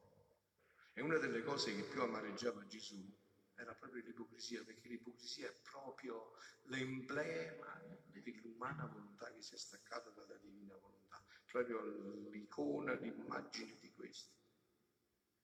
E 0.93 1.01
una 1.01 1.17
delle 1.17 1.43
cose 1.43 1.75
che 1.75 1.83
più 1.83 2.01
amareggiava 2.01 2.65
Gesù 2.67 3.19
era 3.55 3.73
proprio 3.73 4.03
l'ipocrisia, 4.03 4.63
perché 4.63 4.87
l'ipocrisia 4.87 5.47
è 5.47 5.53
proprio 5.61 6.31
l'emblema 6.63 7.81
dell'umana 8.05 8.85
volontà 8.85 9.31
che 9.33 9.41
si 9.41 9.53
è 9.53 9.57
staccata 9.57 10.09
dalla 10.11 10.37
divina 10.37 10.75
volontà, 10.77 11.23
proprio 11.45 11.81
l'icona, 12.29 12.93
l'immagine 12.93 13.77
di 13.79 13.91
questo. 13.91 14.39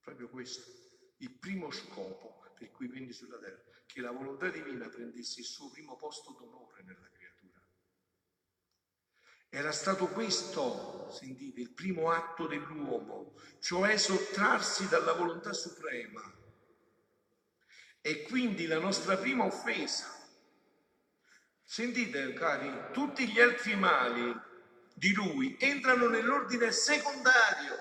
Proprio 0.01 0.29
questo, 0.29 0.63
il 1.17 1.31
primo 1.31 1.71
scopo 1.71 2.53
per 2.55 2.71
cui 2.71 2.87
vendi 2.87 3.11
sulla 3.11 3.37
terra, 3.37 3.61
che 3.85 4.01
la 4.01 4.11
volontà 4.11 4.49
divina 4.49 4.87
prendesse 4.89 5.41
il 5.41 5.45
suo 5.45 5.69
primo 5.69 5.95
posto 5.95 6.31
d'onore 6.31 6.83
nella 6.83 6.99
creatura. 6.99 7.16
Era 9.49 9.71
stato 9.71 10.07
questo, 10.07 11.09
sentite, 11.11 11.61
il 11.61 11.71
primo 11.71 12.11
atto 12.11 12.47
dell'uomo, 12.47 13.33
cioè 13.59 13.97
sottrarsi 13.97 14.87
dalla 14.87 15.13
volontà 15.13 15.53
suprema 15.53 16.21
e 18.01 18.23
quindi 18.23 18.67
la 18.67 18.79
nostra 18.79 19.17
prima 19.17 19.45
offesa. 19.45 20.13
Sentite 21.63 22.33
cari, 22.33 22.91
tutti 22.93 23.27
gli 23.27 23.39
altri 23.39 23.75
mali 23.75 24.33
di 24.93 25.13
lui 25.13 25.55
entrano 25.59 26.07
nell'ordine 26.07 26.71
secondario. 26.71 27.75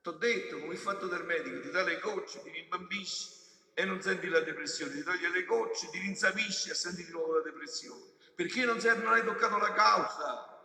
T'ho 0.00 0.12
detto, 0.12 0.58
come 0.58 0.72
il 0.72 0.78
fatto 0.78 1.06
del 1.06 1.24
medico, 1.24 1.60
ti 1.60 1.70
dà 1.70 1.82
le 1.82 1.98
gocce, 1.98 2.40
ti 2.42 2.50
rimbambisci 2.50 3.28
e 3.74 3.84
non 3.84 4.00
senti 4.00 4.28
la 4.28 4.40
depressione, 4.40 4.94
ti 4.94 5.02
toglie 5.02 5.30
le 5.30 5.44
gocce, 5.44 5.88
ti 5.90 5.98
rinsavisci 5.98 6.70
e 6.70 6.74
senti 6.74 7.04
di 7.04 7.10
nuovo 7.10 7.34
la 7.34 7.42
depressione. 7.42 8.09
Perché 8.40 8.64
non, 8.64 8.80
sei, 8.80 8.96
non 8.96 9.12
hai 9.12 9.22
toccato 9.22 9.58
la 9.58 9.74
causa? 9.74 10.58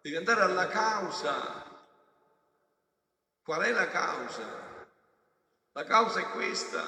Devi 0.00 0.14
andare 0.14 0.42
alla 0.42 0.68
causa. 0.68 1.66
Qual 3.42 3.62
è 3.62 3.72
la 3.72 3.88
causa? 3.88 4.86
La 5.72 5.82
causa 5.82 6.20
è 6.20 6.28
questa. 6.30 6.84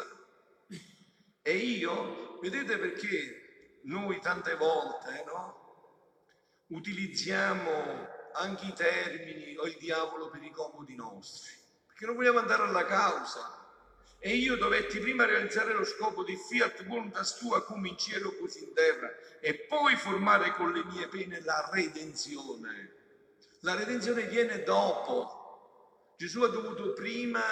E 1.42 1.56
io, 1.56 2.38
vedete 2.38 2.78
perché 2.78 3.80
noi 3.87 4.20
tante 4.20 4.54
volte 4.54 5.24
no, 5.26 6.20
utilizziamo 6.68 8.08
anche 8.35 8.66
i 8.66 8.74
termini 8.74 9.56
o 9.56 9.66
il 9.66 9.76
diavolo 9.76 10.30
per 10.30 10.44
i 10.44 10.52
comodi 10.52 10.94
nostri, 10.94 11.52
perché 11.85 12.06
non 12.06 12.14
vogliamo 12.14 12.38
andare 12.38 12.62
alla 12.62 12.85
causa. 12.85 13.62
E 14.24 14.37
io 14.37 14.54
dovetti 14.54 15.00
prima 15.00 15.24
realizzare 15.24 15.74
lo 15.74 15.85
scopo 15.85 16.22
di 16.22 16.37
fiat 16.37 16.85
voluntas 16.85 17.38
tua 17.38 17.64
come 17.64 17.88
in 17.88 17.98
cielo 17.98 18.37
così 18.37 18.62
in 18.62 18.72
terra 18.72 19.12
e 19.40 19.66
poi 19.66 19.96
formare 19.96 20.52
con 20.52 20.70
le 20.70 20.85
mie 20.85 21.08
pene 21.08 21.40
la 21.40 21.68
redenzione. 21.72 22.94
La 23.62 23.74
redenzione 23.74 24.26
viene 24.26 24.62
dopo. 24.62 26.14
Gesù 26.16 26.40
ha 26.42 26.46
dovuto 26.46 26.92
prima 26.92 27.42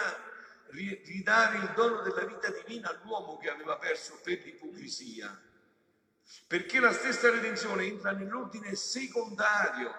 ridare 0.68 1.56
il 1.56 1.72
dono 1.74 2.02
della 2.02 2.24
vita 2.24 2.48
divina 2.50 2.88
all'uomo 2.90 3.36
che 3.38 3.50
aveva 3.50 3.76
perso 3.76 4.20
per 4.22 4.38
l'ipocrisia. 4.44 5.42
Perché 6.46 6.78
la 6.78 6.92
stessa 6.92 7.32
redenzione 7.32 7.82
entra 7.82 8.12
nell'ordine 8.12 8.76
secondario. 8.76 9.92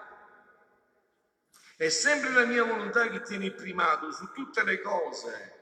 È 1.76 1.90
sempre 1.90 2.30
la 2.32 2.46
mia 2.46 2.64
volontà 2.64 3.10
che 3.10 3.20
tiene 3.20 3.44
il 3.44 3.54
primato 3.54 4.10
su 4.10 4.32
tutte 4.32 4.64
le 4.64 4.80
cose. 4.80 5.61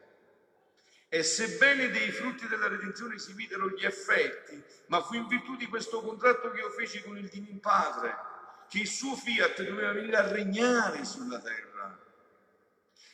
E 1.12 1.24
sebbene 1.24 1.90
dei 1.90 2.12
frutti 2.12 2.46
della 2.46 2.68
redenzione 2.68 3.18
si 3.18 3.32
videro 3.32 3.68
gli 3.70 3.84
effetti, 3.84 4.62
ma 4.86 5.02
fu 5.02 5.14
in 5.14 5.26
virtù 5.26 5.56
di 5.56 5.66
questo 5.66 6.00
contratto 6.02 6.52
che 6.52 6.60
io 6.60 6.70
feci 6.70 7.02
con 7.02 7.18
il 7.18 7.28
Divin 7.28 7.58
Padre, 7.58 8.16
che 8.68 8.78
il 8.78 8.86
suo 8.86 9.16
fiat 9.16 9.60
doveva 9.64 9.90
venire 9.90 10.16
a 10.16 10.28
regnare 10.28 11.04
sulla 11.04 11.40
terra, 11.40 11.98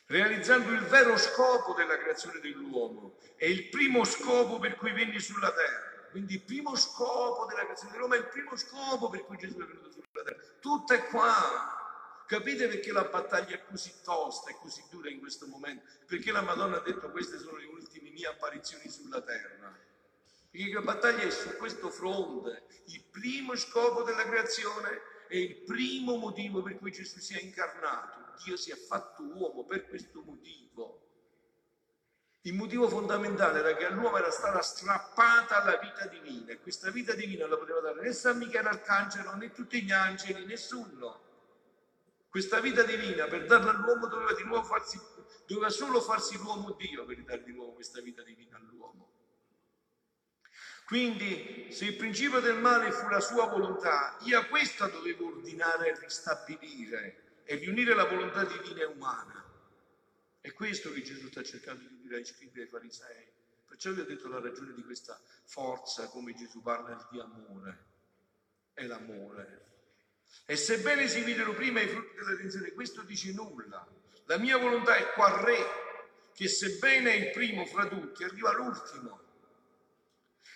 realizzando 0.09 0.73
il 0.73 0.83
vero 0.83 1.17
scopo 1.17 1.73
della 1.73 1.97
creazione 1.97 2.39
dell'uomo 2.41 3.17
e 3.37 3.51
il 3.51 3.71
primo 3.71 4.05
scopo 4.05 4.59
per 4.59 4.77
cui 4.77 4.93
venni 4.93 5.19
sulla 5.19 5.51
terra. 5.51 6.09
Quindi 6.11 6.35
il 6.35 6.43
primo 6.43 6.77
scopo 6.77 7.47
della 7.47 7.63
creazione 7.63 7.93
dell'uomo 7.93 8.15
è 8.15 8.19
il 8.19 8.29
primo 8.29 8.57
scopo 8.57 9.09
per 9.09 9.25
cui 9.25 9.39
Gesù 9.39 9.57
è 9.57 9.65
venuto 9.65 9.91
sulla 9.91 10.23
terra. 10.23 10.43
Tutto 10.61 10.93
è 10.93 11.03
qua. 11.07 11.76
Capite 12.27 12.67
perché 12.67 12.91
la 12.91 13.05
battaglia 13.05 13.55
è 13.55 13.65
così 13.65 13.93
tosta 14.03 14.51
e 14.51 14.57
così 14.61 14.83
dura 14.91 15.09
in 15.09 15.21
questo 15.21 15.47
momento? 15.47 15.85
Perché 16.07 16.33
la 16.33 16.43
Madonna 16.43 16.79
ha 16.79 16.81
detto 16.81 17.11
queste 17.11 17.39
sono 17.39 17.57
le 17.57 17.67
ultime 17.67 18.11
mie 18.11 18.27
apparizioni 18.27 18.89
sulla 18.89 19.21
terra. 19.21 19.73
Perché 20.51 20.73
la 20.73 20.81
battaglia 20.81 21.23
è 21.23 21.31
su 21.31 21.57
questo 21.57 21.89
fronte. 21.89 22.65
Il 22.87 23.05
primo 23.13 23.55
scopo 23.55 24.03
della 24.03 24.25
creazione 24.25 25.01
è 25.29 25.37
il 25.37 25.55
primo 25.59 26.17
motivo 26.17 26.63
per 26.63 26.79
cui 26.79 26.91
Gesù 26.91 27.21
si 27.21 27.35
è 27.35 27.41
incarnato. 27.41 28.35
Dio 28.43 28.57
si 28.57 28.73
è 28.73 28.77
fatto 28.77 29.23
uomo 29.23 29.65
per 29.65 29.87
questo 29.87 30.21
motivo. 30.23 31.03
Il 32.43 32.55
motivo 32.55 32.89
fondamentale 32.89 33.61
era 33.61 33.77
che 33.77 33.87
all'uomo 33.87 34.19
era 34.19 34.31
stata 34.31 34.63
strappata 34.63 35.65
la 35.65 35.77
vita 35.77 36.07
divina 36.07 36.53
e 36.53 36.61
questa 36.61 36.91
vita 36.91 37.13
divina 37.13 37.47
la 37.47 37.57
poteva 37.57 37.81
dare 37.81 38.01
né 38.01 38.13
San 38.13 38.39
Michele 38.39 38.69
Arcangelo 38.69 39.35
né 39.37 39.53
tutti 39.53 39.83
gli 39.83 39.93
angeli, 39.93 40.45
nessuno. 40.45 41.26
Questa 42.29 42.61
vita 42.61 42.83
divina 42.83 43.27
per 43.27 43.47
darla 43.47 43.71
all'uomo 43.71 44.07
doveva 44.09 44.35
di 44.35 44.45
nuovo 44.45 44.65
farsi, 44.65 45.01
doveva 45.47 45.71
solo 45.71 46.01
farsi 46.01 46.37
l'uomo 46.37 46.73
Dio 46.73 47.05
per 47.05 47.23
dare 47.25 47.43
di 47.43 47.53
nuovo 47.53 47.73
questa 47.73 48.01
vita 48.01 48.23
divina 48.23 48.57
all'uomo. 48.57 49.13
Quindi, 50.87 51.73
se 51.73 51.87
il 51.87 51.97
principio 51.97 52.39
del 52.41 52.59
male 52.59 52.93
fu 52.93 53.09
la 53.09 53.21
sua 53.21 53.47
volontà, 53.47 54.17
io 54.21 54.47
questa 54.47 54.87
dovevo 54.87 55.27
ordinare 55.27 55.89
e 55.89 55.99
ristabilire 55.99 57.41
e 57.45 57.57
riunire 57.57 57.95
la 57.95 58.05
volontà 58.05 58.45
divina 58.45 58.83
e 58.83 58.85
umana. 58.85 59.45
È 60.41 60.53
questo 60.53 60.93
che 60.93 61.03
Gesù 61.03 61.27
sta 61.29 61.43
cercando 61.43 61.89
di 61.89 61.99
dire 62.03 62.17
ai 62.17 62.25
scribi 62.25 62.61
e 62.61 62.63
ai 62.63 62.69
farisei. 62.69 63.27
Perciò 63.67 63.91
vi 63.93 64.01
ho 64.01 64.05
detto 64.05 64.29
la 64.29 64.39
ragione 64.39 64.75
di 64.75 64.85
questa 64.85 65.21
forza, 65.45 66.07
come 66.09 66.35
Gesù 66.35 66.63
parla 66.63 67.09
di 67.11 67.19
amore. 67.19 67.85
È 68.73 68.85
l'amore. 68.85 69.76
E 70.49 70.57
sebbene 70.57 71.09
si 71.09 71.23
videro 71.23 71.53
prima 71.55 71.81
i 71.81 71.89
frutti 71.89 72.15
della 72.15 72.31
redenzione, 72.31 72.73
questo 72.73 73.03
dice 73.03 73.33
nulla. 73.33 73.85
La 74.27 74.39
mia 74.39 74.57
volontà 74.57 74.95
è 74.97 75.13
qua 75.13 75.43
re, 75.43 75.57
che 76.35 76.49
sebbene 76.49 77.13
è 77.13 77.15
il 77.15 77.31
primo 77.31 77.65
fra 77.65 77.87
tutti, 77.87 78.23
arriva 78.23 78.53
l'ultimo, 78.53 79.21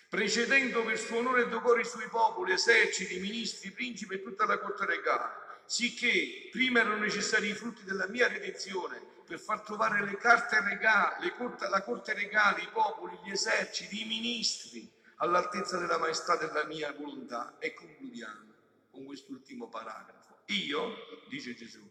precedendo 0.08 0.84
per 0.84 0.98
suo 0.98 1.18
onore 1.18 1.42
e 1.42 1.48
decoro 1.48 1.80
i 1.80 1.84
suoi 1.84 2.06
popoli, 2.08 2.52
eserciti, 2.52 3.18
ministri, 3.18 3.70
principi 3.72 4.14
e 4.14 4.22
tutta 4.22 4.44
la 4.44 4.58
corte 4.58 4.86
regale, 4.86 5.62
sicché 5.66 6.48
prima 6.52 6.80
erano 6.80 6.98
necessari 6.98 7.48
i 7.48 7.54
frutti 7.54 7.82
della 7.84 8.06
mia 8.08 8.28
redenzione 8.28 9.00
per 9.26 9.38
far 9.38 9.62
trovare 9.62 10.04
le 10.04 10.16
carte 10.16 10.60
regali, 10.60 11.32
corte, 11.34 11.68
la 11.68 11.82
corte 11.82 12.12
regale, 12.12 12.62
i 12.62 12.68
popoli, 12.72 13.18
gli 13.24 13.30
eserciti, 13.30 14.02
i 14.02 14.06
ministri, 14.06 14.88
all'altezza 15.16 15.78
della 15.78 15.98
maestà 15.98 16.36
della 16.36 16.64
mia 16.64 16.92
volontà. 16.92 17.56
E 17.58 17.72
concludiamo 17.72 18.49
con 18.90 19.04
quest'ultimo 19.04 19.68
paragrafo. 19.68 20.42
Io, 20.46 20.94
dice 21.28 21.54
Gesù, 21.54 21.88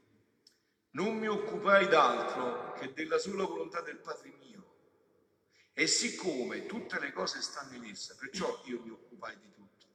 non 0.92 1.18
mi 1.18 1.28
occupai 1.28 1.88
d'altro 1.88 2.74
che 2.74 2.94
della 2.94 3.18
sola 3.18 3.46
volontà 3.46 3.82
del 3.82 4.00
Padre 4.00 4.32
mio. 4.32 4.48
E 5.74 5.88
siccome 5.88 6.66
tutte 6.66 7.00
le 7.00 7.12
cose 7.14 7.42
stanno 7.42 7.76
in 7.76 7.86
essa, 7.86 8.16
perciò 8.16 8.62
io 8.66 8.82
mi 8.82 8.90
occupai 8.90 9.38
di 9.40 9.54
tutto. 9.54 9.86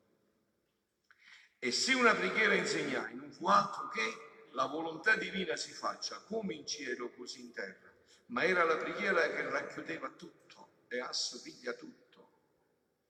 E 1.58 1.72
se 1.72 1.94
una 1.94 2.14
preghiera 2.14 2.54
insegnai, 2.54 3.14
non 3.14 3.30
fu 3.32 3.46
altro 3.48 3.88
che 3.88 4.48
la 4.52 4.66
volontà 4.66 5.16
divina 5.16 5.56
si 5.56 5.72
faccia 5.72 6.20
come 6.20 6.54
in 6.54 6.66
cielo 6.66 7.10
così 7.10 7.40
in 7.40 7.52
terra, 7.52 7.92
ma 8.26 8.44
era 8.44 8.64
la 8.64 8.76
preghiera 8.76 9.28
che 9.28 9.42
racchiudeva 9.42 10.08
tutto 10.10 10.84
e 10.88 11.00
assopiglia 11.00 11.72
tutto. 11.72 12.30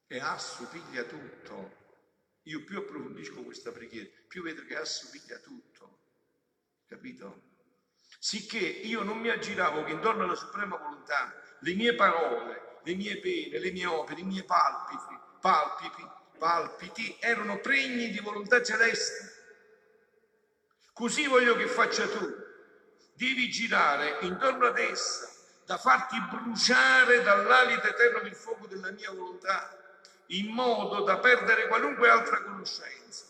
E 0.06 0.18
assopiglia 0.18 1.04
tutto. 1.04 1.82
Io 2.44 2.62
più 2.64 2.78
approfondisco 2.78 3.42
questa 3.42 3.72
preghiera, 3.72 4.08
più 4.28 4.42
vedo 4.42 4.64
che 4.64 4.76
assomiglia 4.76 5.36
a 5.36 5.40
tutto. 5.40 5.98
Capito? 6.86 7.52
Sicché 8.18 8.58
io 8.58 9.02
non 9.02 9.18
mi 9.18 9.30
aggiravo 9.30 9.84
che 9.84 9.92
intorno 9.92 10.24
alla 10.24 10.34
suprema 10.34 10.76
volontà 10.76 11.34
le 11.60 11.74
mie 11.74 11.94
parole, 11.94 12.80
le 12.82 12.94
mie 12.94 13.18
pene, 13.18 13.58
le 13.58 13.70
mie 13.70 13.86
opere, 13.86 14.20
i 14.20 14.24
miei 14.24 14.44
palpiti, 14.44 15.18
palpiti, 15.40 16.06
palpiti 16.38 17.16
erano 17.20 17.58
pregni 17.60 18.10
di 18.10 18.18
volontà 18.18 18.62
celeste. 18.62 19.32
Così 20.92 21.26
voglio 21.26 21.56
che 21.56 21.66
faccia 21.66 22.06
tu. 22.06 22.42
Devi 23.14 23.48
girare 23.48 24.18
intorno 24.20 24.66
ad 24.66 24.78
essa, 24.78 25.30
da 25.64 25.78
farti 25.78 26.20
bruciare 26.30 27.22
dall'alito 27.22 27.86
eterno 27.86 28.20
del 28.20 28.34
fuoco 28.34 28.66
della 28.66 28.90
mia 28.90 29.10
volontà 29.12 29.83
in 30.38 30.48
modo 30.48 31.02
da 31.02 31.18
perdere 31.18 31.68
qualunque 31.68 32.08
altra 32.08 32.42
conoscenza 32.42 33.26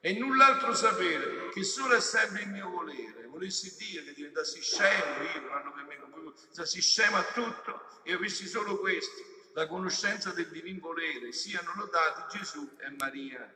e 0.00 0.14
null'altro 0.14 0.74
sapere 0.74 1.50
che 1.50 1.62
solo 1.62 1.94
è 1.94 2.00
sempre 2.00 2.42
il 2.42 2.48
mio 2.48 2.70
volere. 2.70 3.26
Volessi 3.26 3.74
dire 3.78 4.04
che 4.04 4.12
diventassi 4.12 4.60
scemo, 4.60 5.22
io 5.22 5.40
non 5.40 5.52
hanno 5.52 5.72
per 5.72 5.84
me, 5.84 5.96
non 5.96 6.10
diventasi 6.34 6.80
scemo 6.80 7.16
a 7.16 7.24
tutto 7.32 8.00
e 8.02 8.12
avessi 8.12 8.46
solo 8.46 8.78
questo, 8.78 9.22
la 9.54 9.66
conoscenza 9.66 10.30
del 10.32 10.48
divin 10.50 10.78
volere, 10.78 11.32
siano 11.32 11.72
lodati 11.76 12.38
Gesù 12.38 12.76
e 12.78 12.90
Maria. 12.98 13.54